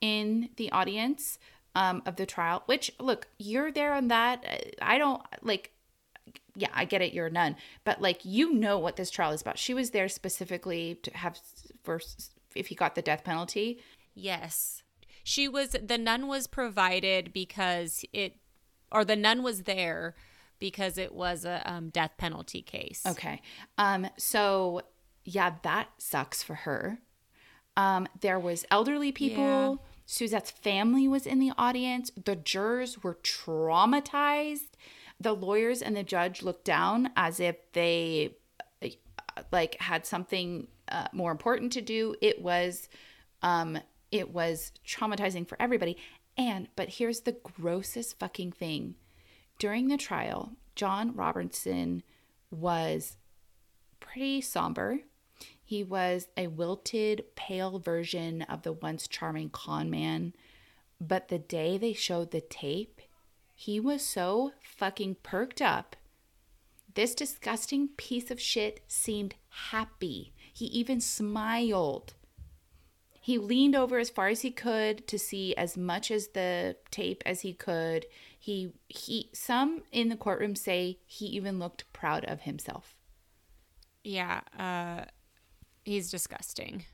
[0.00, 1.38] in the audience
[1.74, 4.76] um, of the trial, which, look, you're there on that.
[4.80, 5.72] I don't like,
[6.54, 9.40] yeah, I get it, you're a nun, but like, you know what this trial is
[9.40, 9.58] about.
[9.58, 11.38] She was there specifically to have
[11.82, 12.00] for
[12.54, 13.80] if he got the death penalty.
[14.14, 14.82] yes
[15.24, 18.36] She was the nun was provided because it,
[18.90, 20.14] or the nun was there
[20.58, 23.02] because it was a um, death penalty case.
[23.06, 23.40] Okay.
[23.78, 24.82] Um, so
[25.24, 26.98] yeah, that sucks for her.
[27.76, 29.82] Um, there was elderly people.
[30.06, 32.10] Suzette's family was in the audience.
[32.22, 34.72] The jurors were traumatized.
[35.22, 38.36] The lawyers and the judge looked down as if they
[39.50, 42.14] like had something uh, more important to do.
[42.20, 42.88] It was
[43.42, 43.78] um
[44.10, 45.96] it was traumatizing for everybody.
[46.36, 48.96] And but here's the grossest fucking thing.
[49.58, 52.02] During the trial, John Robertson
[52.50, 53.16] was
[54.00, 55.00] pretty somber.
[55.62, 60.34] He was a wilted, pale version of the once charming con man.
[61.00, 63.00] But the day they showed the tape,
[63.62, 65.94] he was so fucking perked up.
[66.96, 69.36] This disgusting piece of shit seemed
[69.70, 70.32] happy.
[70.52, 72.14] He even smiled.
[73.20, 77.22] He leaned over as far as he could to see as much as the tape
[77.24, 78.06] as he could.
[78.36, 82.96] He he some in the courtroom say he even looked proud of himself.
[84.02, 85.04] Yeah, uh,
[85.84, 86.86] he's disgusting.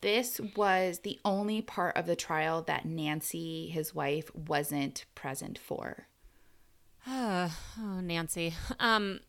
[0.00, 6.06] This was the only part of the trial that Nancy, his wife, wasn't present for.
[7.06, 8.54] oh, Nancy.
[8.78, 9.20] Um,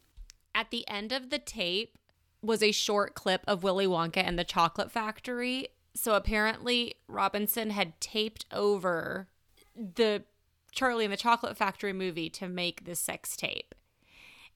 [0.54, 1.98] at the end of the tape
[2.42, 5.70] was a short clip of Willy Wonka and the Chocolate Factory.
[5.96, 9.28] So apparently, Robinson had taped over
[9.76, 10.24] the
[10.72, 13.74] Charlie and the Chocolate Factory movie to make the sex tape.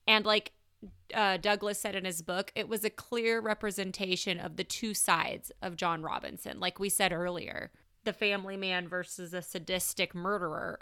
[0.06, 0.52] And like
[1.14, 5.52] uh, Douglas said in his book, it was a clear representation of the two sides
[5.62, 6.60] of John Robinson.
[6.60, 7.72] Like we said earlier,
[8.04, 10.80] the family man versus a sadistic murderer.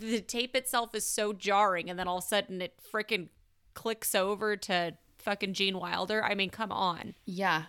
[0.00, 3.28] The tape itself is so jarring, and then all of a sudden it freaking
[3.74, 6.24] clicks over to fucking Gene Wilder.
[6.24, 7.14] I mean, come on.
[7.24, 7.64] Yeah.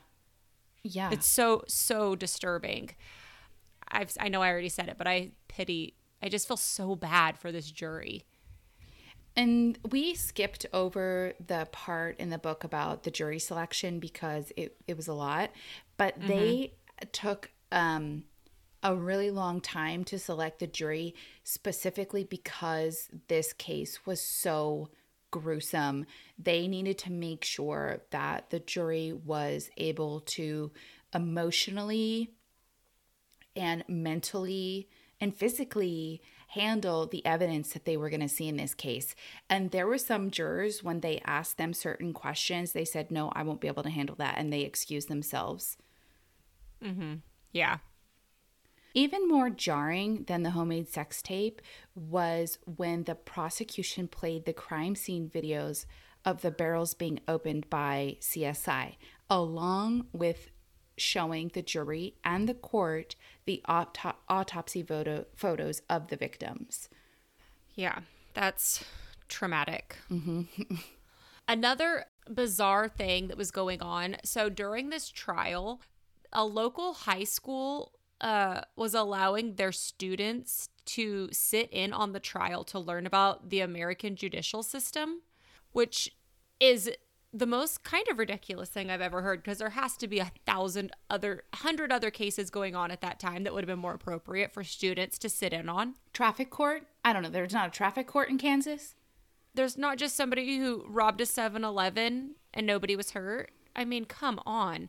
[0.83, 1.09] Yeah.
[1.11, 2.91] It's so, so disturbing.
[3.89, 7.37] I've, I know I already said it, but I pity, I just feel so bad
[7.37, 8.25] for this jury.
[9.37, 14.75] And we skipped over the part in the book about the jury selection because it,
[14.87, 15.51] it was a lot,
[15.95, 16.73] but they
[17.11, 18.23] took um,
[18.81, 24.89] a really long time to select the jury specifically because this case was so
[25.29, 26.07] gruesome.
[26.39, 30.71] They needed to make sure that the jury was able to
[31.13, 32.31] emotionally
[33.55, 34.89] and mentally
[35.21, 39.15] and physically handle the evidence that they were going to see in this case.
[39.49, 43.43] And there were some jurors, when they asked them certain questions, they said, No, I
[43.43, 44.35] won't be able to handle that.
[44.37, 45.77] And they excused themselves.
[46.83, 47.15] Mm-hmm.
[47.51, 47.77] Yeah.
[48.93, 51.61] Even more jarring than the homemade sex tape
[51.93, 55.85] was when the prosecution played the crime scene videos
[56.25, 58.95] of the barrels being opened by CSI,
[59.29, 60.49] along with
[60.97, 66.89] showing the jury and the court the auto- autopsy photo- photos of the victims.
[67.75, 67.99] Yeah,
[68.33, 68.83] that's
[69.27, 69.95] traumatic.
[71.47, 74.17] Another bizarre thing that was going on.
[74.23, 75.81] So during this trial,
[76.33, 82.63] a local high school uh, was allowing their students to sit in on the trial
[82.65, 85.21] to learn about the American judicial system,
[85.71, 86.15] which
[86.59, 86.89] is
[87.33, 90.31] the most kind of ridiculous thing I've ever heard because there has to be a
[90.45, 93.93] thousand other, hundred other cases going on at that time that would have been more
[93.93, 95.95] appropriate for students to sit in on.
[96.13, 96.87] Traffic court?
[97.03, 97.29] I don't know.
[97.29, 98.95] There's not a traffic court in Kansas?
[99.57, 103.51] there's not just somebody who robbed a 7-Eleven and nobody was hurt.
[103.75, 104.87] I mean, come on.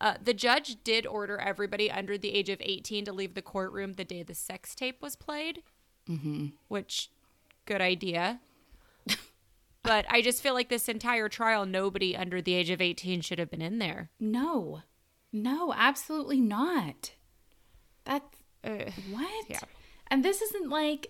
[0.00, 3.94] Uh, the judge did order everybody under the age of 18 to leave the courtroom
[3.94, 5.62] the day the sex tape was played,
[6.08, 6.46] mm-hmm.
[6.68, 7.10] which,
[7.66, 8.40] good idea.
[9.82, 13.38] But I just feel like this entire trial, nobody under the age of 18 should
[13.38, 14.10] have been in there.
[14.20, 14.82] No.
[15.32, 17.12] No, absolutely not.
[18.04, 19.44] That's Uh, what?
[19.48, 19.60] yeah.
[20.10, 21.08] And this isn't like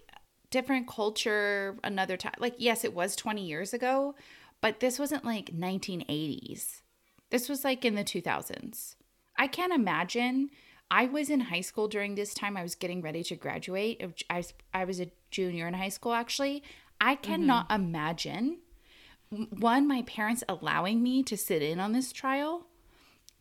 [0.50, 2.34] different culture, another time.
[2.38, 4.14] Like, yes, it was 20 years ago,
[4.60, 6.82] but this wasn't like 1980s.
[7.30, 8.96] This was like in the 2000s.
[9.36, 10.50] I can't imagine.
[10.90, 12.56] I was in high school during this time.
[12.56, 14.02] I was getting ready to graduate.
[14.30, 16.62] I I was a junior in high school, actually.
[17.00, 18.58] I cannot imagine
[19.32, 22.66] one, my parents allowing me to sit in on this trial.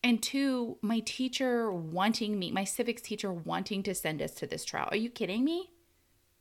[0.03, 4.65] And two, my teacher wanting me, my civics teacher wanting to send us to this
[4.65, 4.87] trial.
[4.89, 5.71] Are you kidding me?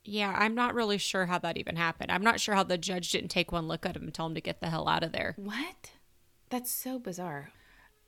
[0.03, 2.11] Yeah, I'm not really sure how that even happened.
[2.11, 4.35] I'm not sure how the judge didn't take one look at him and tell him
[4.35, 5.35] to get the hell out of there.
[5.37, 5.93] What?
[6.49, 7.51] That's so bizarre.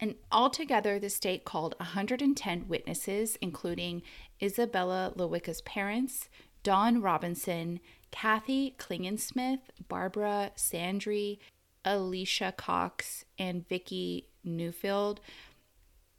[0.01, 4.03] And altogether, the state called 110 witnesses, including
[4.43, 6.29] Isabella Lewicka's parents,
[6.63, 11.39] Don Robinson, Kathy Klingensmith, Barbara Sandry,
[11.85, 15.19] Alicia Cox, and Vicki Newfield.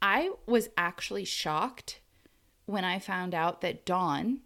[0.02, 2.00] I was actually shocked
[2.66, 4.40] when I found out that Don,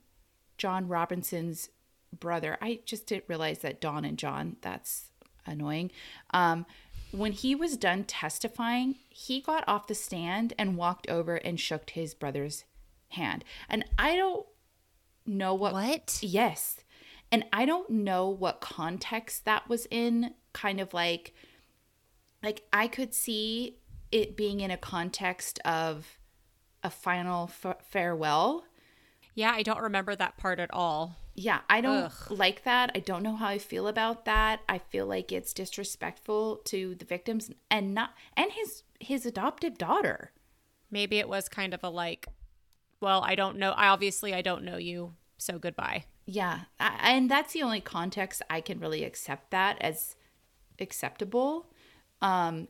[0.57, 1.71] John Robinson's
[2.19, 5.11] brother, I just didn't realize that Don and John, that's
[5.47, 5.91] annoying.
[6.31, 6.67] Um,
[7.11, 11.91] when he was done testifying, he got off the stand and walked over and shook
[11.91, 12.65] his brother's
[13.11, 13.45] hand.
[13.69, 14.47] And I don't
[15.29, 15.73] know what.
[15.75, 16.19] What?
[16.23, 16.77] Yes.
[17.31, 20.35] And I don't know what context that was in.
[20.53, 21.35] Kind of like,
[22.43, 23.79] like I could see
[24.11, 26.19] it being in a context of
[26.83, 28.65] a final f- farewell.
[29.35, 31.17] Yeah, I don't remember that part at all.
[31.35, 32.31] Yeah, I don't Ugh.
[32.31, 32.91] like that.
[32.97, 34.61] I don't know how I feel about that.
[34.69, 40.33] I feel like it's disrespectful to the victims and not and his his adoptive daughter.
[40.91, 42.27] Maybe it was kind of a like,
[43.01, 43.73] well, I don't know.
[43.73, 46.05] I obviously I don't know you, so goodbye.
[46.27, 50.17] Yeah, I, and that's the only context I can really accept that as
[50.79, 51.73] acceptable.
[52.21, 52.69] Um,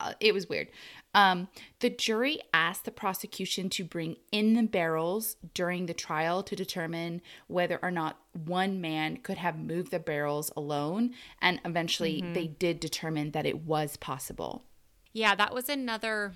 [0.00, 0.68] uh, it was weird.
[1.14, 1.48] Um,
[1.80, 7.20] the jury asked the prosecution to bring in the barrels during the trial to determine
[7.48, 12.80] whether or not one man could have moved the barrels alone, and eventually they did
[12.80, 14.64] determine that it was possible.
[15.12, 16.32] Yeah, that was another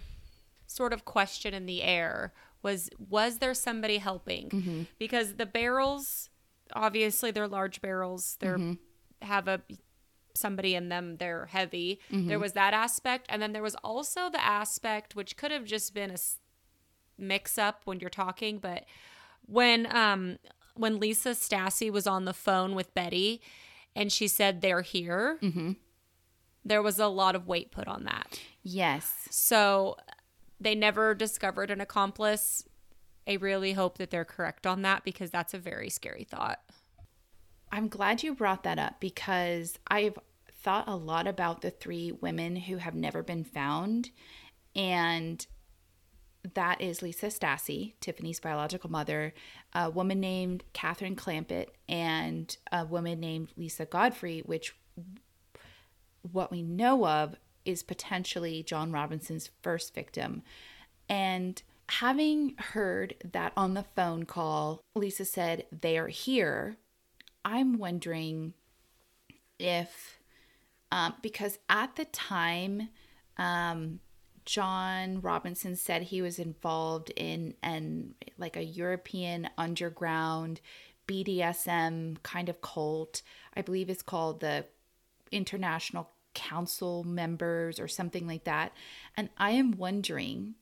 [0.66, 2.32] sort of question in the air
[2.64, 4.48] was was there somebody helping?
[4.98, 6.30] Because the barrels
[6.72, 8.36] obviously they're large barrels.
[8.40, 8.58] They're
[9.22, 9.60] have a
[10.36, 12.00] somebody in them, they're heavy.
[12.28, 15.94] There was that aspect and then there was also the aspect which could have just
[15.94, 16.16] been a
[17.16, 18.84] mix up when you're talking, but
[19.46, 20.38] when um
[20.74, 23.40] when Lisa Stasi was on the phone with Betty
[23.94, 25.72] and she said they're here, mm-hmm.
[26.64, 28.40] there was a lot of weight put on that.
[28.62, 29.28] Yes.
[29.30, 29.96] So
[30.60, 32.64] they never discovered an accomplice.
[33.26, 36.60] I really hope that they're correct on that because that's a very scary thought.
[37.72, 40.18] I'm glad you brought that up because I've
[40.62, 44.10] thought a lot about the three women who have never been found.
[44.76, 45.44] And
[46.54, 49.34] that is Lisa Stasi, Tiffany's biological mother,
[49.72, 54.76] a woman named Catherine Clampitt, and a woman named Lisa Godfrey, which
[56.32, 60.42] what we know of is potentially John Robinson's first victim.
[61.08, 66.76] And having heard that on the phone call, Lisa said, They are here.
[67.44, 68.54] I'm wondering
[69.58, 70.18] if,
[70.90, 72.88] um, because at the time,
[73.36, 74.00] um,
[74.44, 80.60] John Robinson said he was involved in an like a European underground
[81.06, 83.22] BDSM kind of cult.
[83.56, 84.66] I believe it's called the
[85.30, 88.72] International Council Members or something like that.
[89.16, 90.54] And I am wondering,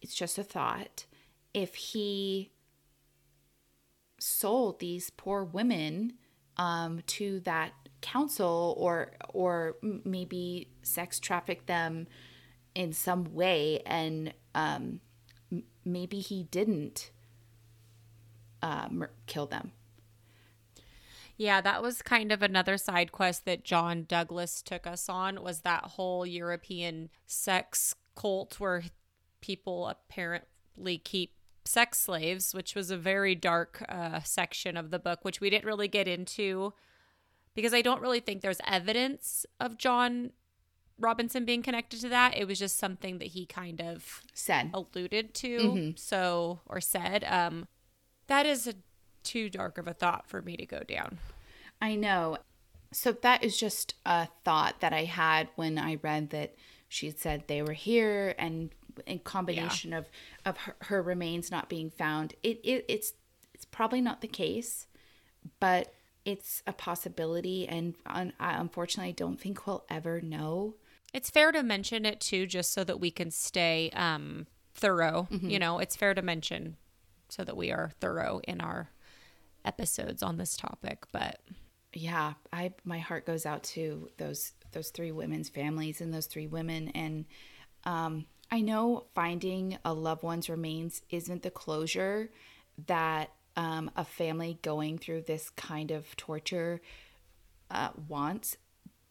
[0.00, 1.06] it's just a thought,
[1.52, 2.50] if he
[4.18, 6.14] sold these poor women
[6.56, 12.06] um, to that council or or maybe sex trafficked them
[12.74, 15.00] in some way and um,
[15.84, 17.10] maybe he didn't
[18.62, 18.88] uh,
[19.26, 19.72] kill them
[21.36, 25.60] Yeah, that was kind of another side quest that John Douglas took us on was
[25.60, 28.84] that whole European sex cult where
[29.40, 31.32] people apparently keep
[31.64, 35.64] sex slaves, which was a very dark uh, section of the book, which we didn't
[35.66, 36.72] really get into
[37.54, 40.32] because I don't really think there's evidence of John
[40.98, 42.36] Robinson being connected to that.
[42.36, 44.70] It was just something that he kind of said.
[44.72, 47.24] alluded to so or said.
[47.24, 47.66] Um
[48.26, 48.74] that is a
[49.24, 51.18] too dark of a thought for me to go down
[51.82, 52.38] I know.
[52.92, 56.54] So that is just a thought that I had when I read that
[56.88, 58.70] she said they were here and
[59.06, 60.06] in combination of
[60.46, 62.34] of her, her remains not being found.
[62.42, 63.12] It, it it's
[63.52, 64.86] it's probably not the case,
[65.60, 65.92] but
[66.24, 70.76] it's a possibility and un, I unfortunately don't think we'll ever know.
[71.12, 75.58] it's fair to mention it too just so that we can stay um thorough you
[75.58, 76.76] know it's fair to mention
[77.28, 78.88] so that we are thorough in our
[79.64, 81.40] episodes on this topic but
[81.92, 86.48] yeah i my heart goes out to those those three women's families and those three
[86.48, 86.88] women.
[86.88, 87.26] And
[87.84, 92.30] um i know finding a loved one's remains isn't the closure
[92.86, 96.80] that um a family going through this kind of torture
[97.70, 98.56] uh wants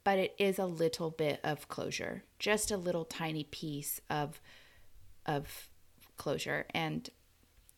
[0.03, 4.41] but it is a little bit of closure just a little tiny piece of
[5.25, 5.69] of
[6.17, 6.65] closure.
[6.73, 7.09] And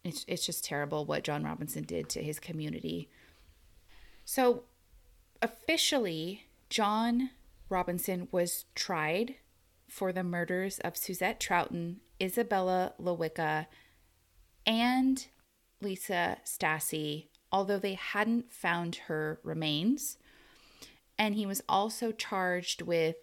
[0.05, 3.09] it's, it's just terrible what john robinson did to his community
[4.25, 4.63] so
[5.41, 7.29] officially, John
[7.69, 9.35] Robinson was tried
[9.87, 13.67] for the murders of Suzette Trouten, Isabella Lewicka,
[14.65, 15.27] and
[15.79, 20.17] Lisa Stasi, although they hadn't found her remains.
[21.19, 23.17] And he was also charged with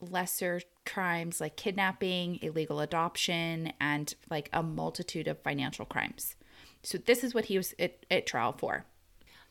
[0.00, 6.36] lesser crimes like kidnapping, illegal adoption, and like a multitude of financial crimes.
[6.82, 8.84] So this is what he was at, at trial for.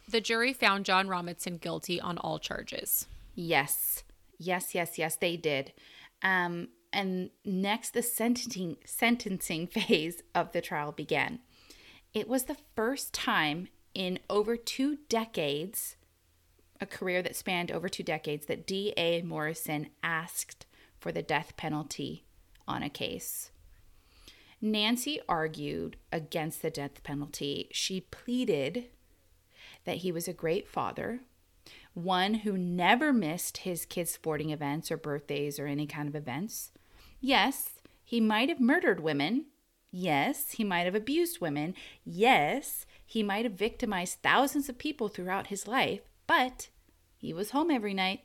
[0.10, 3.08] The jury found John Robinson guilty on all charges.
[3.36, 4.04] Yes.
[4.38, 5.74] Yes, yes, yes, they did.
[6.22, 11.40] Um, and next the sentencing sentencing phase of the trial began.
[12.14, 15.96] It was the first time in over 2 decades
[16.82, 20.66] a career that spanned over 2 decades that DA Morrison asked
[21.04, 22.24] for the death penalty
[22.66, 23.52] on a case.
[24.62, 27.68] Nancy argued against the death penalty.
[27.74, 28.86] She pleaded
[29.84, 31.20] that he was a great father,
[31.94, 36.72] one who never missed his kids' sporting events or birthdays or any kind of events.
[37.20, 37.72] Yes,
[38.06, 39.48] he might have murdered women.
[39.92, 41.76] Yes, he might have abused women.
[42.06, 46.70] Yes, he might have victimized thousands of people throughout his life, but
[47.18, 48.22] he was home every night.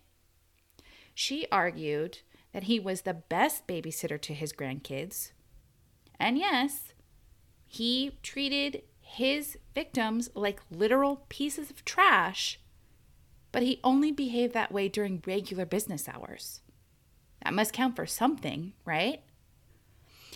[1.13, 2.21] She argued
[2.53, 5.33] that he was the best babysitter to his grandkids.
[6.19, 6.93] And yes,
[7.67, 12.59] he treated his victims like literal pieces of trash,
[13.53, 16.61] but he only behaved that way during regular business hours.
[17.43, 19.23] That must count for something, right?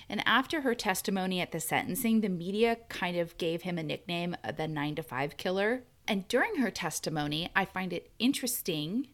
[0.09, 4.37] And after her testimony at the sentencing, the media kind of gave him a nickname,
[4.45, 5.85] uh, the 9 to 5 killer.
[6.07, 9.09] And during her testimony, I find it interesting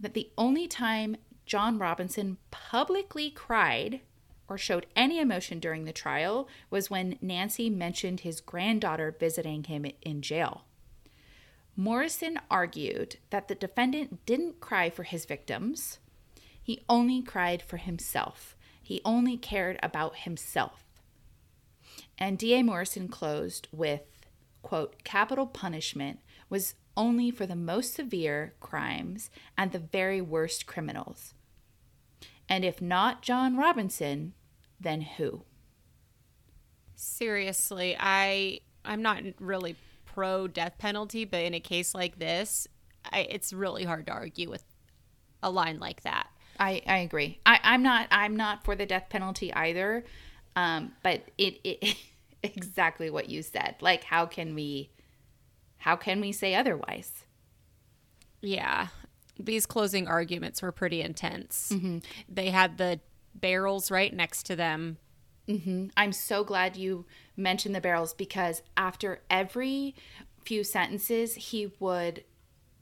[0.00, 1.16] that the only time
[1.48, 4.00] John Robinson publicly cried
[4.48, 9.86] or showed any emotion during the trial was when Nancy mentioned his granddaughter visiting him
[10.02, 10.64] in jail.
[11.74, 15.98] Morrison argued that the defendant didn't cry for his victims,
[16.68, 18.54] he only cried for himself.
[18.82, 20.84] He only cared about himself.
[22.18, 22.62] And D.A.
[22.62, 24.02] Morrison closed with,
[24.60, 26.20] quote, capital punishment
[26.50, 31.32] was only for the most severe crimes and the very worst criminals.
[32.48, 34.34] And if not John Robinson,
[34.80, 35.42] then who?
[36.94, 39.76] Seriously, I I'm not really
[40.06, 42.66] pro death penalty, but in a case like this,
[43.12, 44.64] I, it's really hard to argue with
[45.42, 46.28] a line like that.
[46.58, 47.38] I, I agree.
[47.46, 50.04] I, I'm not I'm not for the death penalty either.
[50.56, 51.96] Um, but it, it
[52.42, 53.76] exactly what you said.
[53.80, 54.90] Like how can we
[55.76, 57.24] how can we say otherwise?
[58.40, 58.88] Yeah.
[59.38, 61.70] These closing arguments were pretty intense.
[61.72, 61.98] Mm-hmm.
[62.28, 63.00] They had the
[63.34, 64.98] barrels right next to them.
[65.48, 65.86] Mm-hmm.
[65.96, 69.94] I'm so glad you mentioned the barrels because after every
[70.44, 72.24] few sentences, he would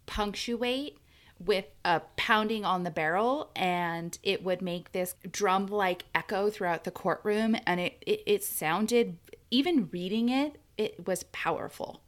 [0.06, 0.98] punctuate
[1.38, 6.84] with a pounding on the barrel and it would make this drum like echo throughout
[6.84, 9.18] the courtroom and it, it, it sounded
[9.50, 12.00] even reading it it was powerful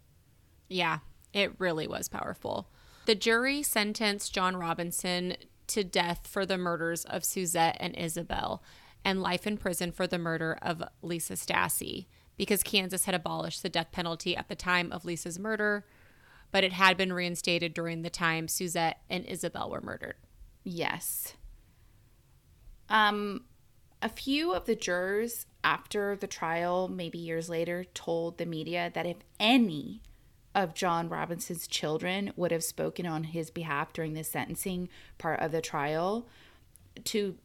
[0.68, 0.98] yeah
[1.34, 2.70] it really was powerful
[3.08, 5.34] the jury sentenced john robinson
[5.66, 8.62] to death for the murders of suzette and isabel
[9.04, 12.06] and life in prison for the murder of lisa stasi
[12.36, 15.84] because kansas had abolished the death penalty at the time of lisa's murder
[16.50, 20.16] but it had been reinstated during the time Suzette and Isabel were murdered.
[20.64, 21.34] Yes.
[22.88, 23.44] Um,
[24.00, 29.06] a few of the jurors after the trial, maybe years later, told the media that
[29.06, 30.02] if any
[30.58, 35.52] of John Robinson's children would have spoken on his behalf during the sentencing part of
[35.52, 36.26] the trial,
[37.04, 37.36] to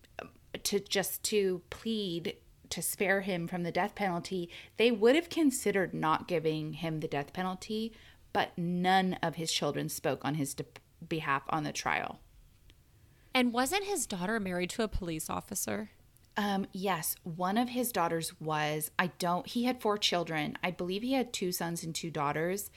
[0.64, 2.36] to just to plead
[2.70, 7.08] to spare him from the death penalty, they would have considered not giving him the
[7.08, 7.94] death penalty
[8.34, 10.66] but none of his children spoke on his de-
[11.08, 12.20] behalf on the trial.
[13.34, 15.92] And wasn't his daughter married to a police officer?
[16.36, 18.92] Um, yes, one of his daughters was.
[18.98, 19.48] I don't.
[19.48, 20.58] He had four children.
[20.64, 22.72] I believe he had two sons and two daughters.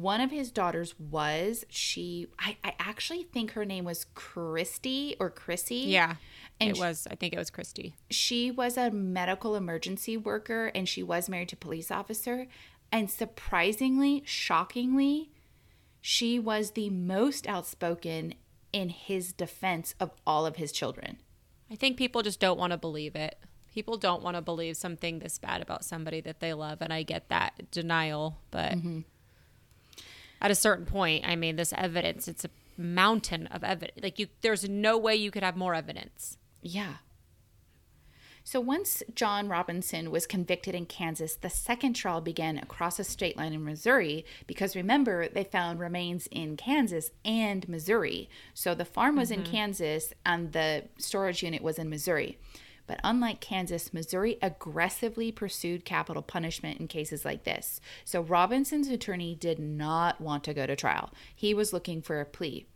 [0.00, 2.26] One of his daughters was she.
[2.38, 5.84] I, I actually think her name was Christy or Chrissy.
[5.88, 6.16] Yeah,
[6.60, 7.06] and it was.
[7.10, 7.94] I think it was Christy.
[8.10, 12.46] She was a medical emergency worker, and she was married to a police officer.
[12.90, 15.30] And surprisingly, shockingly,
[16.00, 18.34] she was the most outspoken
[18.72, 21.18] in his defense of all of his children.
[21.70, 23.38] I think people just don't want to believe it.
[23.72, 26.78] People don't want to believe something this bad about somebody that they love.
[26.82, 28.38] And I get that denial.
[28.50, 29.00] But mm-hmm.
[30.42, 34.02] At a certain point, I mean, this evidence, it's a mountain of evidence.
[34.02, 36.36] Like, you, there's no way you could have more evidence.
[36.60, 36.94] Yeah.
[38.44, 43.36] So once John Robinson was convicted in Kansas, the second trial began across a state
[43.36, 48.28] line in Missouri because remember, they found remains in Kansas and Missouri.
[48.52, 49.42] So the farm was mm-hmm.
[49.42, 52.36] in Kansas and the storage unit was in Missouri.
[52.92, 57.80] But unlike Kansas, Missouri aggressively pursued capital punishment in cases like this.
[58.04, 61.10] So Robinson's attorney did not want to go to trial.
[61.34, 62.66] He was looking for a plea.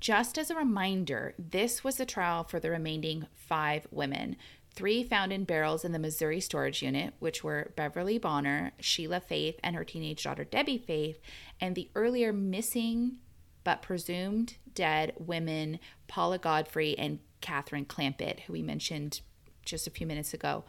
[0.00, 4.34] Just as a reminder, this was the trial for the remaining five women.
[4.72, 9.60] Three found in barrels in the Missouri storage unit, which were Beverly Bonner, Sheila Faith,
[9.62, 11.20] and her teenage daughter Debbie Faith,
[11.60, 13.18] and the earlier missing
[13.62, 15.78] but presumed dead women
[16.08, 19.20] Paula Godfrey and Catherine Clampitt, who we mentioned
[19.64, 20.64] just a few minutes ago.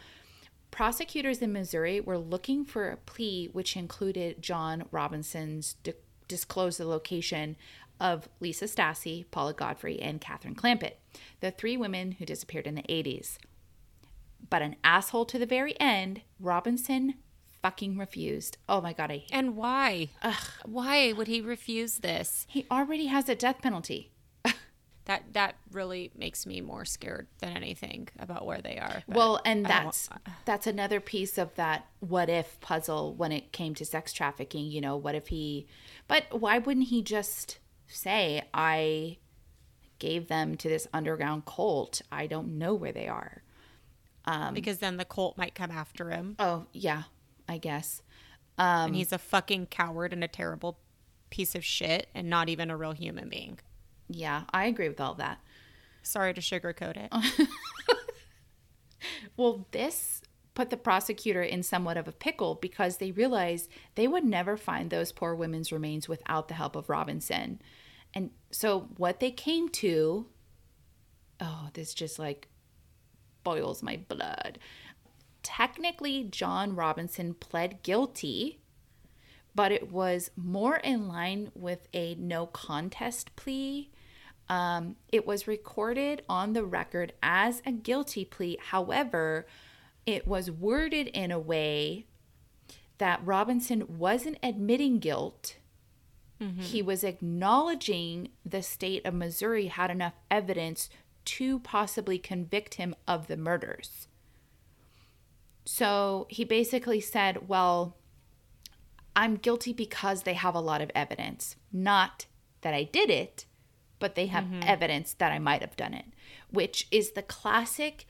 [0.72, 5.94] Prosecutors in Missouri were looking for a plea which included John Robinson's di-
[6.28, 7.56] disclose the location
[8.00, 11.00] of Lisa Stasi, Paula Godfrey, and Catherine Clampitt,
[11.40, 13.38] the three women who disappeared in the 80s.
[14.50, 17.16] But an asshole to the very end, Robinson
[17.62, 18.58] fucking refused.
[18.68, 20.10] Oh my god, I And why?
[20.66, 22.46] Why would he refuse this?
[22.50, 24.12] he already has a death penalty.
[25.06, 29.04] That that really makes me more scared than anything about where they are.
[29.08, 30.18] But Well, and I don't- that's uh.
[30.46, 34.82] that's another piece of that what if puzzle when it came to sex trafficking, you
[34.82, 35.68] know, what if he
[36.08, 39.18] But why wouldn't he just say I
[40.00, 42.02] gave them to this underground cult.
[42.12, 43.44] I don't know where they are.
[44.26, 47.04] Um, because then the cult might come after him, Oh, yeah,
[47.48, 48.02] I guess.
[48.58, 50.80] and um, he's a fucking coward and a terrible
[51.30, 53.60] piece of shit, and not even a real human being.
[54.08, 55.40] Yeah, I agree with all that.
[56.04, 57.48] Sorry to sugarcoat it.
[59.38, 60.22] Well, this
[60.54, 64.90] put the prosecutor in somewhat of a pickle because they realized they would never find
[64.90, 67.62] those poor women's remains without the help of Robinson.
[68.14, 70.28] And so what they came to,
[71.42, 72.48] oh, this just like
[73.44, 74.60] boils my blood.
[75.44, 78.62] Technically, John Robinson pled guilty,
[79.54, 83.92] but it was more in line with a no contest plea.
[84.48, 88.58] Um, it was recorded on the record as a guilty plea.
[88.62, 89.48] However,
[90.06, 92.06] it was worded in a way
[92.98, 95.58] that Robinson wasn't admitting guilt.
[96.60, 100.90] He was acknowledging the state of Missouri had enough evidence
[101.26, 104.08] to possibly convict him of the murders.
[105.66, 107.98] So he basically said, Well,
[109.16, 112.26] I'm guilty because they have a lot of evidence, not
[112.62, 113.46] that I did it,
[114.00, 114.62] but they have mm-hmm.
[114.64, 116.06] evidence that I might have done it,
[116.50, 118.06] which is the classic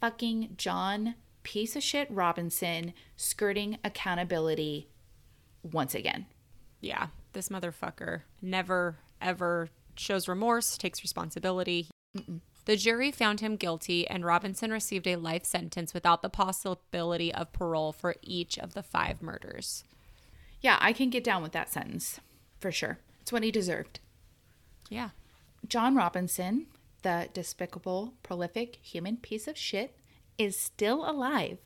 [0.00, 4.88] fucking John piece of shit Robinson skirting accountability
[5.62, 6.26] once again.
[6.80, 11.88] yeah, this motherfucker never ever shows remorse, takes responsibility.
[12.66, 17.52] The jury found him guilty, and Robinson received a life sentence without the possibility of
[17.52, 19.84] parole for each of the five murders.
[20.60, 22.20] Yeah, I can get down with that sentence
[22.58, 22.98] for sure.
[23.20, 24.00] It's what he deserved.
[24.88, 25.10] Yeah.
[25.66, 26.66] John Robinson,
[27.02, 29.96] the despicable, prolific human piece of shit,
[30.38, 31.58] is still alive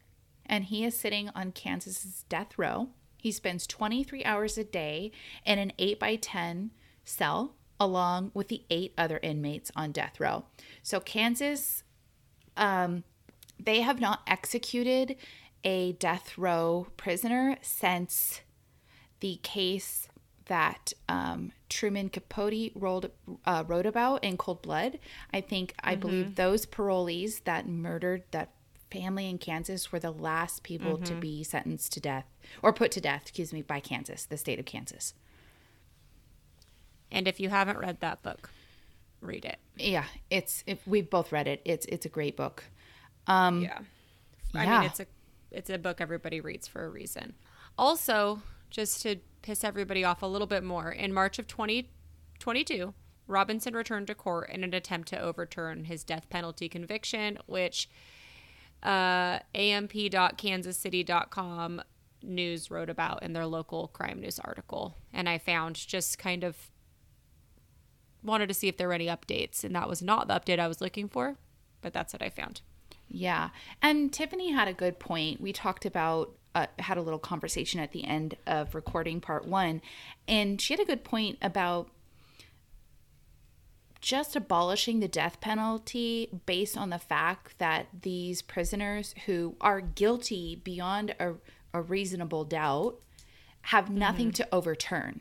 [0.47, 2.89] and he is sitting on Kansas's death row.
[3.19, 5.13] He spends 23 hours a day
[5.45, 6.71] in an 8 by 10
[7.05, 10.45] cell along with the eight other inmates on death row.
[10.83, 11.85] So Kansas
[12.57, 13.05] um
[13.59, 15.17] they have not executed
[15.65, 18.41] a death row prisoner since
[19.21, 20.08] the case
[20.49, 23.11] that um, Truman Capote rolled,
[23.47, 24.99] uh, wrote about in Cold Blood.
[25.33, 28.51] I think, I believe those parolees that murdered that
[28.91, 32.25] family in Kansas were the last people to be sentenced to death
[32.63, 35.15] or put to death, excuse me, by Kansas, the state of Kansas.
[37.11, 38.51] And if you haven't read that book,
[39.21, 39.59] read it.
[39.77, 41.63] Yeah, it's if we've both read it.
[41.65, 42.65] It's it's a great book.
[43.27, 43.79] Um, Yeah.
[44.55, 44.81] I yeah.
[44.81, 45.07] mean, it's a
[45.51, 47.35] it's a book everybody reads for a reason.
[47.77, 52.95] Also, just to piss everybody off a little bit more, in March of 2022,
[53.27, 57.89] Robinson returned to court in an attempt to overturn his death penalty conviction, which
[58.83, 61.83] uh, amp.kansascity.com
[62.23, 64.97] news wrote about in their local crime news article.
[65.13, 66.71] And I found just kind of
[68.23, 70.69] wanted to see if there were any updates, and that was not the update I
[70.69, 71.37] was looking for,
[71.81, 72.63] but that's what I found.
[73.09, 73.51] Yeah.
[73.81, 75.41] And Tiffany had a good point.
[75.41, 79.81] We talked about, uh, had a little conversation at the end of recording part one,
[80.27, 81.91] and she had a good point about
[84.01, 90.61] just abolishing the death penalty based on the fact that these prisoners who are guilty
[90.63, 91.35] beyond a,
[91.75, 93.01] a reasonable doubt
[93.63, 95.21] have nothing to overturn.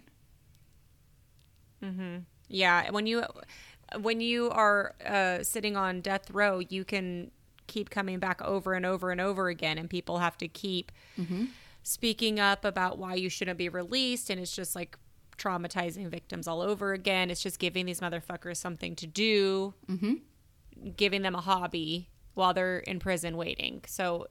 [2.50, 3.24] Yeah, when you
[4.00, 7.32] when you are uh, sitting on death row, you can
[7.68, 11.46] keep coming back over and over and over again, and people have to keep mm-hmm.
[11.84, 14.98] speaking up about why you shouldn't be released, and it's just like
[15.38, 17.30] traumatizing victims all over again.
[17.30, 20.16] It's just giving these motherfuckers something to do, mm-hmm.
[20.96, 23.84] giving them a hobby while they're in prison waiting.
[23.88, 24.28] So,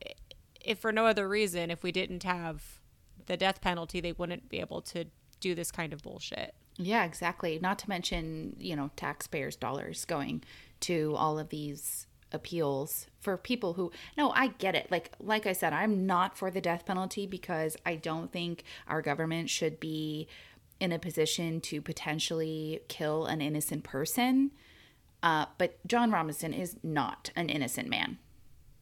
[0.60, 2.80] if for no other reason, if we didn't have
[3.26, 5.06] the death penalty, they wouldn't be able to
[5.40, 6.54] do this kind of bullshit.
[6.78, 7.58] Yeah, exactly.
[7.60, 10.44] Not to mention, you know, taxpayers' dollars going
[10.80, 15.52] to all of these appeals for people who no i get it like like i
[15.52, 20.26] said i'm not for the death penalty because i don't think our government should be
[20.80, 24.50] in a position to potentially kill an innocent person
[25.22, 28.18] uh, but john robinson is not an innocent man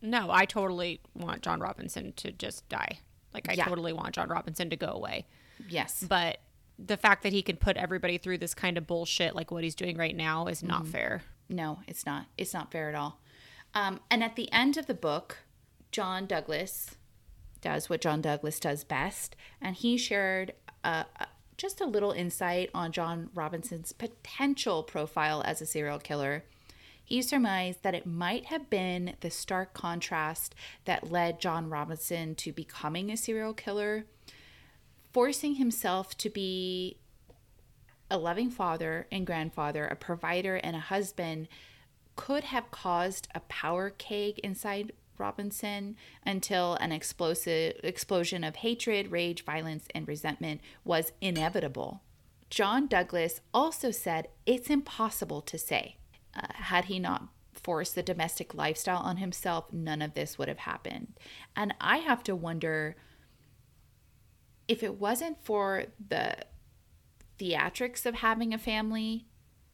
[0.02, 2.98] No, I totally want John Robinson to just die.
[3.32, 3.64] Like I Yeah.
[3.64, 5.26] totally want John Robinson to go away.
[5.68, 6.38] yes But
[6.78, 9.74] the fact that he can put everybody through this kind of bullshit like what he's
[9.74, 11.22] doing right now is not fair.
[11.48, 12.26] No, it's not.
[12.36, 13.18] It's not fair at all.
[13.74, 15.38] Um, and at the end of the book,
[15.90, 16.96] John Douglas
[17.60, 20.52] does what John Douglas does best, and he shared
[20.84, 26.44] uh, uh, just a little insight on John Robinson's potential profile as a serial killer.
[27.02, 30.54] He surmised that it might have been the stark contrast
[30.84, 34.04] that led John Robinson to becoming a serial killer,
[35.12, 36.96] forcing himself to be
[38.10, 41.48] a loving father and grandfather, a provider and a husband
[42.16, 49.44] could have caused a power keg inside Robinson until an explosive explosion of hatred, rage,
[49.44, 52.02] violence, and resentment was inevitable.
[52.50, 55.96] John Douglas also said it's impossible to say.
[56.36, 60.58] Uh, had he not forced the domestic lifestyle on himself, none of this would have
[60.58, 61.14] happened.
[61.56, 62.96] And I have to wonder
[64.66, 66.36] if it wasn't for the
[67.38, 69.26] theatrics of having a family,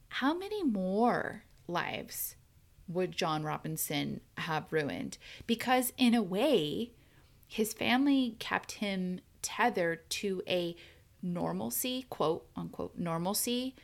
[0.08, 2.36] how many more lives
[2.88, 5.16] would John Robinson have ruined?
[5.46, 6.92] Because, in a way,
[7.46, 10.76] his family kept him tethered to a
[11.22, 13.74] normalcy, quote unquote, normalcy,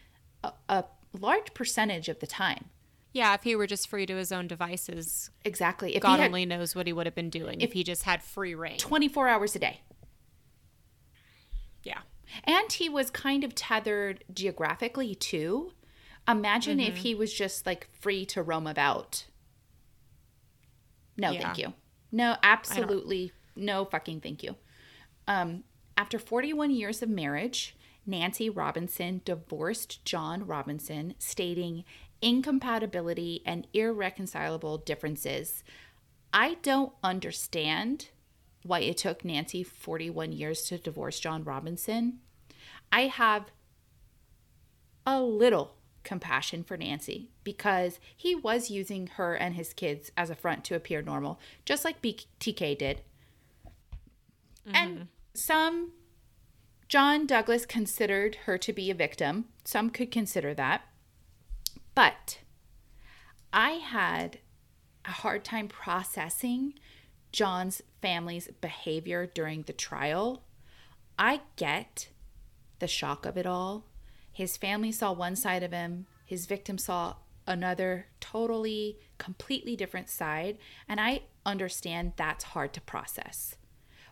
[0.42, 0.84] a, a
[1.18, 2.66] large percentage of the time.
[3.12, 5.96] Yeah, if he were just free to his own devices, Exactly.
[5.96, 8.22] If God had only knows what he would have been doing if, he just had
[8.22, 8.76] free reign.
[8.78, 9.80] 24 hours a day.
[11.82, 12.00] yeah.
[12.44, 15.72] And he was kind of tethered geographically too.
[16.28, 19.26] Imagine if he was just like free to roam about.
[21.16, 21.40] No, Yeah.
[21.40, 21.74] thank you.
[22.10, 24.56] No, absolutely no fucking thank you.
[25.26, 25.64] Um,
[25.96, 31.84] after 41 years of marriage, Nancy Robinson divorced John Robinson, stating
[32.22, 35.64] incompatibility and irreconcilable differences.
[36.32, 38.10] I don't understand
[38.62, 42.18] why it took Nancy 41 years to divorce John Robinson.
[42.92, 43.50] I have
[45.06, 45.75] a little
[46.06, 50.74] compassion for Nancy because he was using her and his kids as a front to
[50.74, 53.02] appear normal, just like BTK did.
[54.72, 55.02] And mm-hmm.
[55.34, 55.92] some,
[56.88, 59.46] John Douglas considered her to be a victim.
[59.64, 60.82] Some could consider that.
[61.94, 62.38] But
[63.52, 64.38] I had
[65.04, 66.74] a hard time processing
[67.32, 70.44] John's family's behavior during the trial.
[71.18, 72.08] I get
[72.78, 73.84] the shock of it all.
[74.36, 77.14] His family saw one side of him, his victim saw
[77.46, 80.58] another totally, completely different side.
[80.86, 83.56] And I understand that's hard to process.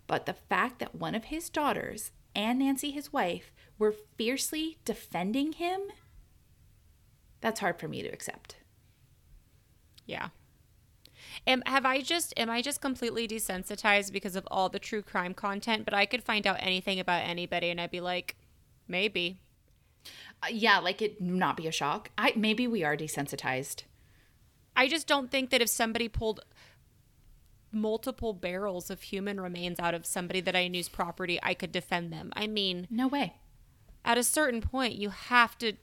[0.06, 5.52] But the fact that one of his daughters and Nancy, his wife, were fiercely defending
[5.52, 5.82] him,
[7.42, 8.56] that's hard for me to accept.
[10.06, 10.28] Yeah.
[11.46, 15.34] Am have I just am I just completely desensitized because of all the true crime
[15.34, 15.84] content?
[15.84, 18.36] But I could find out anything about anybody and I'd be like,
[18.88, 19.42] maybe.
[20.42, 22.10] Uh, yeah, like it not be a shock.
[22.18, 23.82] I maybe we are desensitized.
[24.76, 26.40] I just don't think that if somebody pulled
[27.72, 32.12] multiple barrels of human remains out of somebody that I knew's property, I could defend
[32.12, 32.32] them.
[32.36, 33.34] I mean, No way.
[34.04, 35.74] at a certain point, you have to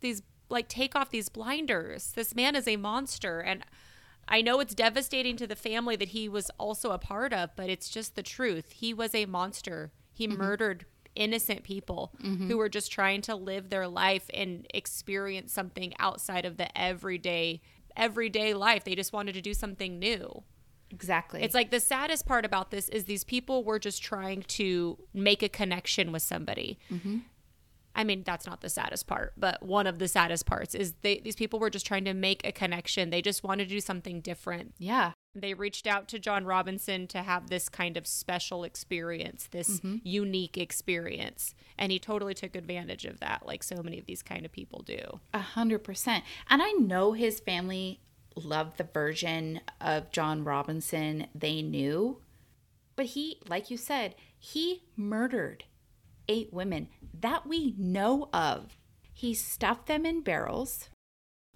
[0.00, 2.12] these like take off these blinders.
[2.12, 3.64] This man is a monster, and
[4.28, 7.68] I know it's devastating to the family that he was also a part of, but
[7.70, 8.70] it's just the truth.
[8.72, 9.92] He was a monster.
[10.12, 10.84] He murdered
[11.14, 12.48] innocent people mm-hmm.
[12.48, 17.60] who were just trying to live their life and experience something outside of the everyday
[17.96, 18.84] everyday life.
[18.84, 20.42] They just wanted to do something new.
[20.90, 21.42] Exactly.
[21.42, 25.42] It's like the saddest part about this is these people were just trying to make
[25.42, 26.78] a connection with somebody.
[26.90, 27.18] Mm-hmm.
[27.94, 31.20] I mean, that's not the saddest part, but one of the saddest parts is they
[31.20, 33.10] these people were just trying to make a connection.
[33.10, 34.74] They just wanted to do something different.
[34.78, 35.12] yeah.
[35.34, 39.96] They reached out to John Robinson to have this kind of special experience, this mm-hmm.
[40.02, 44.44] unique experience, and he totally took advantage of that, like so many of these kind
[44.44, 45.20] of people do.
[45.32, 46.24] A hundred percent.
[46.50, 48.00] And I know his family
[48.36, 52.18] loved the version of John Robinson they knew.
[52.94, 55.64] But he, like you said, he murdered
[56.28, 58.76] eight women that we know of.
[59.14, 60.88] He stuffed them in barrels,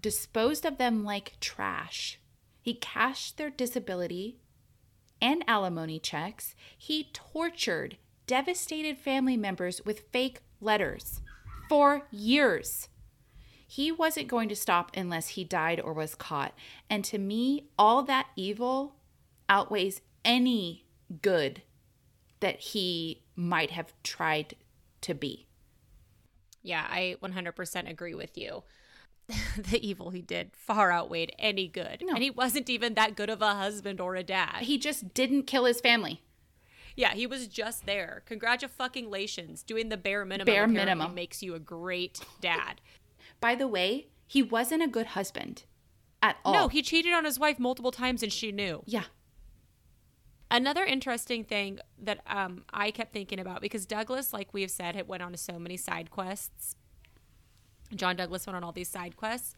[0.01, 2.19] disposed of them like trash.
[2.67, 4.41] He cashed their disability
[5.23, 6.57] and alimony checks.
[6.77, 7.97] He tortured
[8.27, 11.21] devastated family members with fake letters.
[11.69, 12.89] for years.
[13.69, 16.55] He wasn't going to stop unless he died or was caught.
[16.91, 18.97] And to me, all that evil
[19.49, 20.87] outweighs any
[21.23, 21.63] good
[22.41, 24.57] that he might have tried
[25.03, 25.47] to be.
[26.65, 28.65] Yeah, I 100% agree with you.
[29.57, 32.03] the evil he did far outweighed any good.
[32.05, 32.15] No.
[32.15, 34.59] And he wasn't even that good of a husband or a dad.
[34.63, 36.23] He just didn't kill his family.
[36.97, 38.23] yeah, he was just there.
[38.27, 39.63] Congratulations.
[39.63, 41.15] Doing the bare minimum Bare minimum.
[41.15, 42.81] makes you a great dad.
[43.41, 45.65] By the way, he wasn't a good husband
[46.23, 46.53] at all.
[46.55, 48.83] No, he cheated on his wife multiple times and she knew.
[48.87, 49.05] Yeah.
[50.51, 55.09] Another interesting thing that um, I kept thinking about because Douglas, like we've said, had
[55.09, 56.77] went on to so many side quests.
[57.95, 59.55] John Douglas went on all these side quests,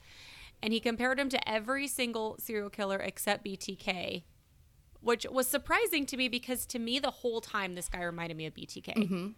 [0.62, 4.22] and he compared him to every single serial killer except BTK,
[5.00, 8.46] which was surprising to me because to me the whole time this guy reminded me
[8.46, 8.94] of BTK.
[8.94, 9.28] Mm-hmm.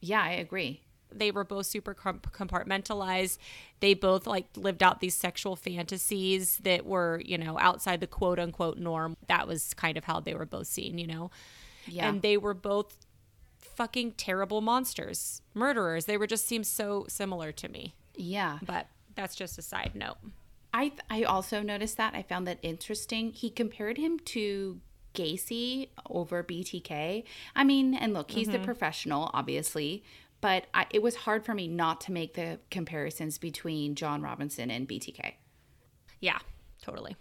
[0.00, 0.82] Yeah, I agree.
[1.12, 3.38] They were both super compartmentalized.
[3.80, 8.38] They both like lived out these sexual fantasies that were, you know, outside the quote
[8.38, 9.16] unquote norm.
[9.26, 11.30] That was kind of how they were both seen, you know.
[11.86, 12.08] Yeah.
[12.08, 12.96] And they were both
[13.58, 16.04] fucking terrible monsters, murderers.
[16.04, 17.94] They were just seemed so similar to me.
[18.14, 18.58] Yeah.
[18.62, 20.16] But that's just a side note.
[20.72, 22.14] I I also noticed that.
[22.14, 23.32] I found that interesting.
[23.32, 24.80] He compared him to
[25.14, 27.24] Gacy over BTK.
[27.56, 28.64] I mean, and look, he's the mm-hmm.
[28.64, 30.04] professional, obviously,
[30.40, 34.70] but I, it was hard for me not to make the comparisons between John Robinson
[34.70, 35.34] and BTK.
[36.20, 36.38] Yeah,
[36.80, 37.16] totally.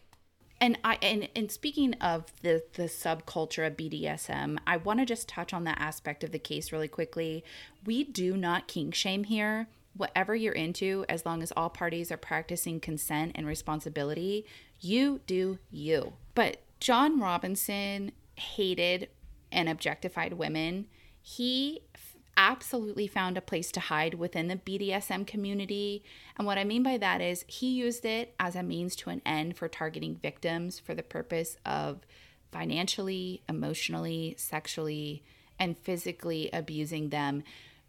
[0.61, 5.27] And I and, and speaking of the the subculture of BDSM, I want to just
[5.27, 7.43] touch on that aspect of the case really quickly.
[7.85, 9.67] We do not kink shame here.
[9.99, 14.45] Whatever you're into, as long as all parties are practicing consent and responsibility,
[14.79, 16.13] you do you.
[16.35, 19.09] But John Robinson hated
[19.51, 20.87] and objectified women.
[21.21, 26.01] He f- absolutely found a place to hide within the BDSM community.
[26.37, 29.21] And what I mean by that is he used it as a means to an
[29.25, 32.05] end for targeting victims for the purpose of
[32.53, 35.23] financially, emotionally, sexually,
[35.59, 37.43] and physically abusing them.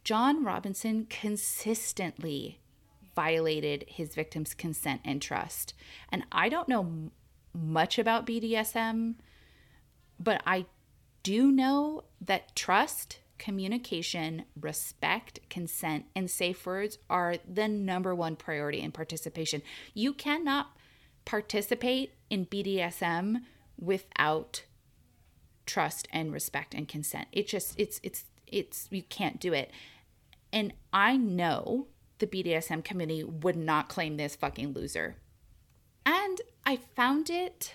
[0.05, 2.61] John Robinson consistently
[3.14, 5.74] violated his victims' consent and trust.
[6.11, 7.11] And I don't know
[7.53, 9.16] much about BDSM,
[10.18, 10.66] but I
[11.22, 18.80] do know that trust, communication, respect, consent, and safe words are the number one priority
[18.80, 19.62] in participation.
[19.94, 20.76] You cannot
[21.24, 23.42] participate in BDSM
[23.78, 24.64] without
[25.66, 27.28] trust and respect and consent.
[27.32, 29.70] It just it's it's it's you can't do it.
[30.53, 31.86] And I know
[32.18, 35.16] the BDSM committee would not claim this fucking loser.
[36.05, 37.74] And I found it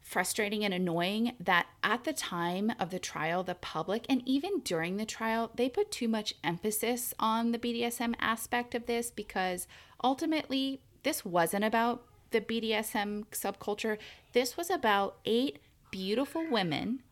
[0.00, 4.96] frustrating and annoying that at the time of the trial, the public and even during
[4.96, 9.66] the trial, they put too much emphasis on the BDSM aspect of this because
[10.02, 13.98] ultimately, this wasn't about the BDSM subculture.
[14.32, 15.58] This was about eight
[15.90, 17.02] beautiful women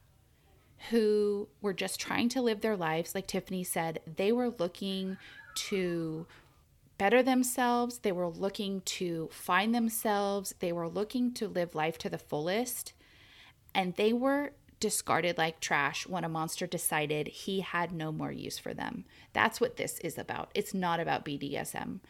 [0.91, 3.15] who were just trying to live their lives.
[3.15, 5.17] Like Tiffany said, they were looking
[5.55, 6.27] to
[6.99, 7.99] better themselves.
[7.99, 10.55] They were looking to find themselves.
[10.61, 12.93] They were looking to live life to the fullest.
[13.75, 18.59] And they were discarded like trash when a monster decided he had no more use
[18.59, 19.05] for them.
[19.33, 20.51] That's what this is about.
[20.55, 22.01] It's not about BDSM.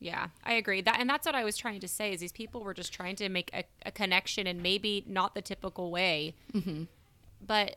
[0.00, 0.80] Yeah, I agree.
[0.82, 3.16] That and that's what I was trying to say is these people were just trying
[3.16, 6.84] to make a, a connection and maybe not the typical way, mm-hmm.
[7.44, 7.76] but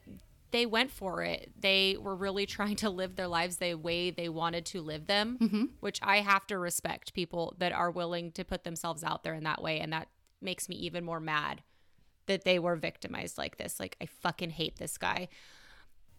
[0.51, 1.51] they went for it.
[1.59, 5.37] They were really trying to live their lives the way they wanted to live them,
[5.41, 5.63] mm-hmm.
[5.79, 9.43] which I have to respect people that are willing to put themselves out there in
[9.45, 10.09] that way, and that
[10.41, 11.63] makes me even more mad
[12.27, 13.79] that they were victimized like this.
[13.79, 15.29] Like I fucking hate this guy.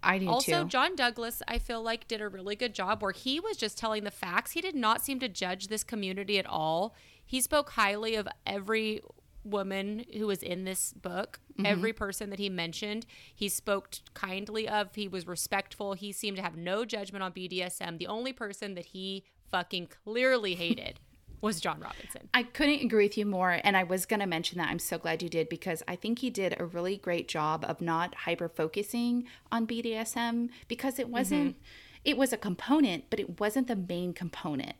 [0.02, 0.68] I do Also, too.
[0.68, 4.04] John Douglas, I feel like did a really good job where he was just telling
[4.04, 4.52] the facts.
[4.52, 6.94] He did not seem to judge this community at all.
[7.24, 9.00] He spoke highly of every
[9.44, 11.98] woman who was in this book, every mm-hmm.
[11.98, 13.06] person that he mentioned.
[13.34, 14.94] He spoke kindly of.
[14.94, 15.94] He was respectful.
[15.94, 17.98] He seemed to have no judgment on BDSM.
[17.98, 21.00] The only person that he fucking clearly hated
[21.40, 22.28] was John Robinson.
[22.32, 23.58] I couldn't agree with you more.
[23.64, 24.68] And I was going to mention that.
[24.68, 27.80] I'm so glad you did because I think he did a really great job of
[27.80, 32.04] not hyper focusing on BDSM because it wasn't, mm-hmm.
[32.04, 34.74] it was a component, but it wasn't the main component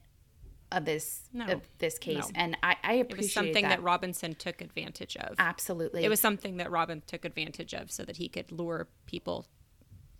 [0.73, 1.47] of this No.
[1.47, 2.17] of this case.
[2.17, 2.31] No.
[2.35, 3.69] And I, I It appreciate was something that.
[3.79, 5.37] that Robinson took advantage of.
[5.39, 6.05] Absolutely.
[6.05, 9.47] It was something that Robin took advantage of so that he could lure people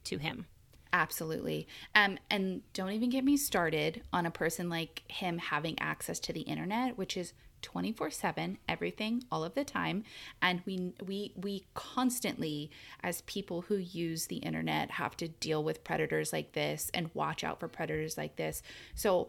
[0.05, 0.47] to him.
[0.93, 1.67] Absolutely.
[1.95, 6.33] Um, and don't even get me started on a person like him having access to
[6.33, 7.33] the internet, which is
[7.63, 10.03] 24/7, everything, all of the time.
[10.43, 12.71] And we we we constantly
[13.03, 17.43] as people who use the internet have to deal with predators like this and watch
[17.45, 18.63] out for predators like this.
[18.95, 19.29] So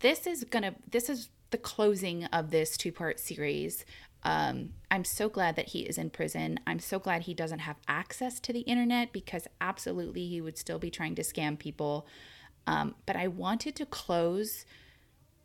[0.00, 3.84] this is gonna this is the closing of this two part series.
[4.24, 6.58] Um, I'm so glad that he is in prison.
[6.66, 10.78] I'm so glad he doesn't have access to the internet because absolutely he would still
[10.78, 12.06] be trying to scam people.
[12.66, 14.64] Um, but I wanted to close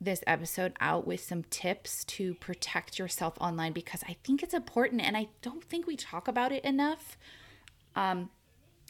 [0.01, 5.01] this episode out with some tips to protect yourself online because I think it's important
[5.01, 7.17] and I don't think we talk about it enough.
[7.97, 8.29] Um,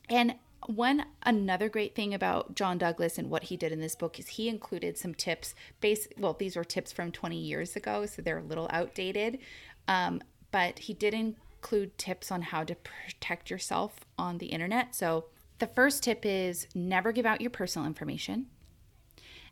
[0.07, 0.36] and
[0.68, 4.28] one another great thing about John Douglas and what he did in this book is
[4.28, 5.55] he included some tips.
[5.82, 9.39] Base well, these were tips from 20 years ago, so they're a little outdated.
[9.88, 14.95] Um, but he did include tips on how to protect yourself on the internet.
[14.95, 15.26] So
[15.60, 18.47] the first tip is never give out your personal information.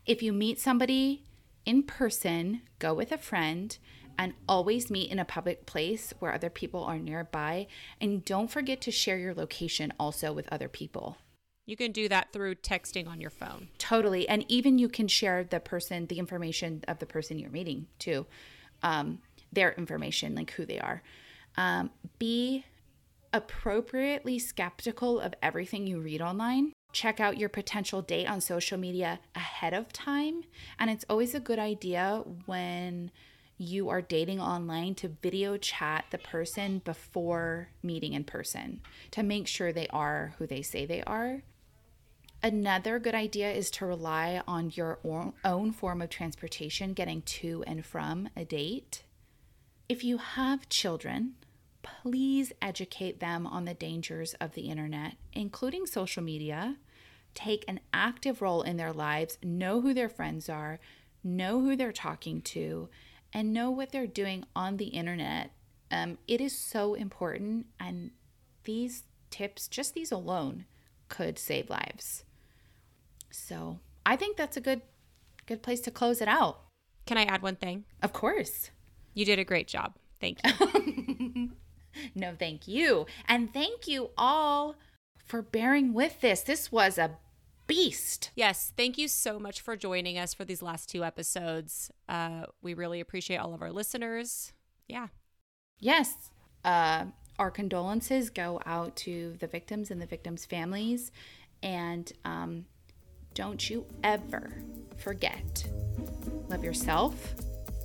[0.06, 1.24] If you meet somebody
[1.64, 3.76] in person, go with a friend
[4.18, 7.68] and always meet in a public place where other people are nearby.
[8.00, 11.16] And don't forget to share your location also with other people.
[11.64, 13.68] You can do that through texting on your phone.
[13.78, 14.28] Totally.
[14.28, 18.26] And even you can share the person, the information of the person you're meeting too,
[18.82, 19.20] um,
[19.52, 21.02] their information, like who they are.
[21.56, 22.64] Um, be
[23.32, 26.72] appropriately skeptical of everything you read online.
[26.92, 30.44] Check out your potential date on social media ahead of time.
[30.78, 33.10] And it's always a good idea when
[33.58, 38.80] you are dating online to video chat the person before meeting in person
[39.10, 41.42] to make sure they are who they say they are.
[42.40, 45.00] Another good idea is to rely on your
[45.44, 49.02] own form of transportation getting to and from a date.
[49.88, 51.34] If you have children,
[51.82, 56.76] please educate them on the dangers of the internet, including social media.
[57.34, 60.78] Take an active role in their lives, know who their friends are,
[61.24, 62.88] know who they're talking to,
[63.32, 65.52] and know what they're doing on the internet.
[65.90, 68.10] Um, it is so important, and
[68.64, 70.66] these tips, just these alone,
[71.08, 72.24] could save lives.
[73.30, 74.82] So I think that's a good
[75.46, 76.60] good place to close it out.
[77.06, 77.84] Can I add one thing?
[78.02, 78.70] Of course.
[79.14, 79.94] You did a great job.
[80.20, 81.50] Thank you.
[82.14, 83.06] no, thank you.
[83.26, 84.76] And thank you all
[85.24, 86.42] for bearing with this.
[86.42, 87.16] This was a
[87.68, 88.32] beast.
[88.34, 88.72] Yes.
[88.76, 91.92] Thank you so much for joining us for these last two episodes.
[92.08, 94.52] Uh, we really appreciate all of our listeners.
[94.88, 95.08] Yeah.
[95.78, 96.30] Yes.
[96.64, 97.04] Uh,
[97.38, 101.12] our condolences go out to the victims and the victims' families.
[101.62, 102.64] And um,
[103.34, 104.52] don't you ever
[104.96, 105.68] forget
[106.48, 107.34] love yourself,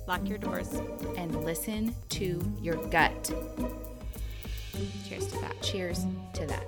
[0.08, 0.72] lock your doors,
[1.16, 3.32] and listen to your gut.
[5.06, 5.62] Cheers to that.
[5.62, 6.66] Cheers to that.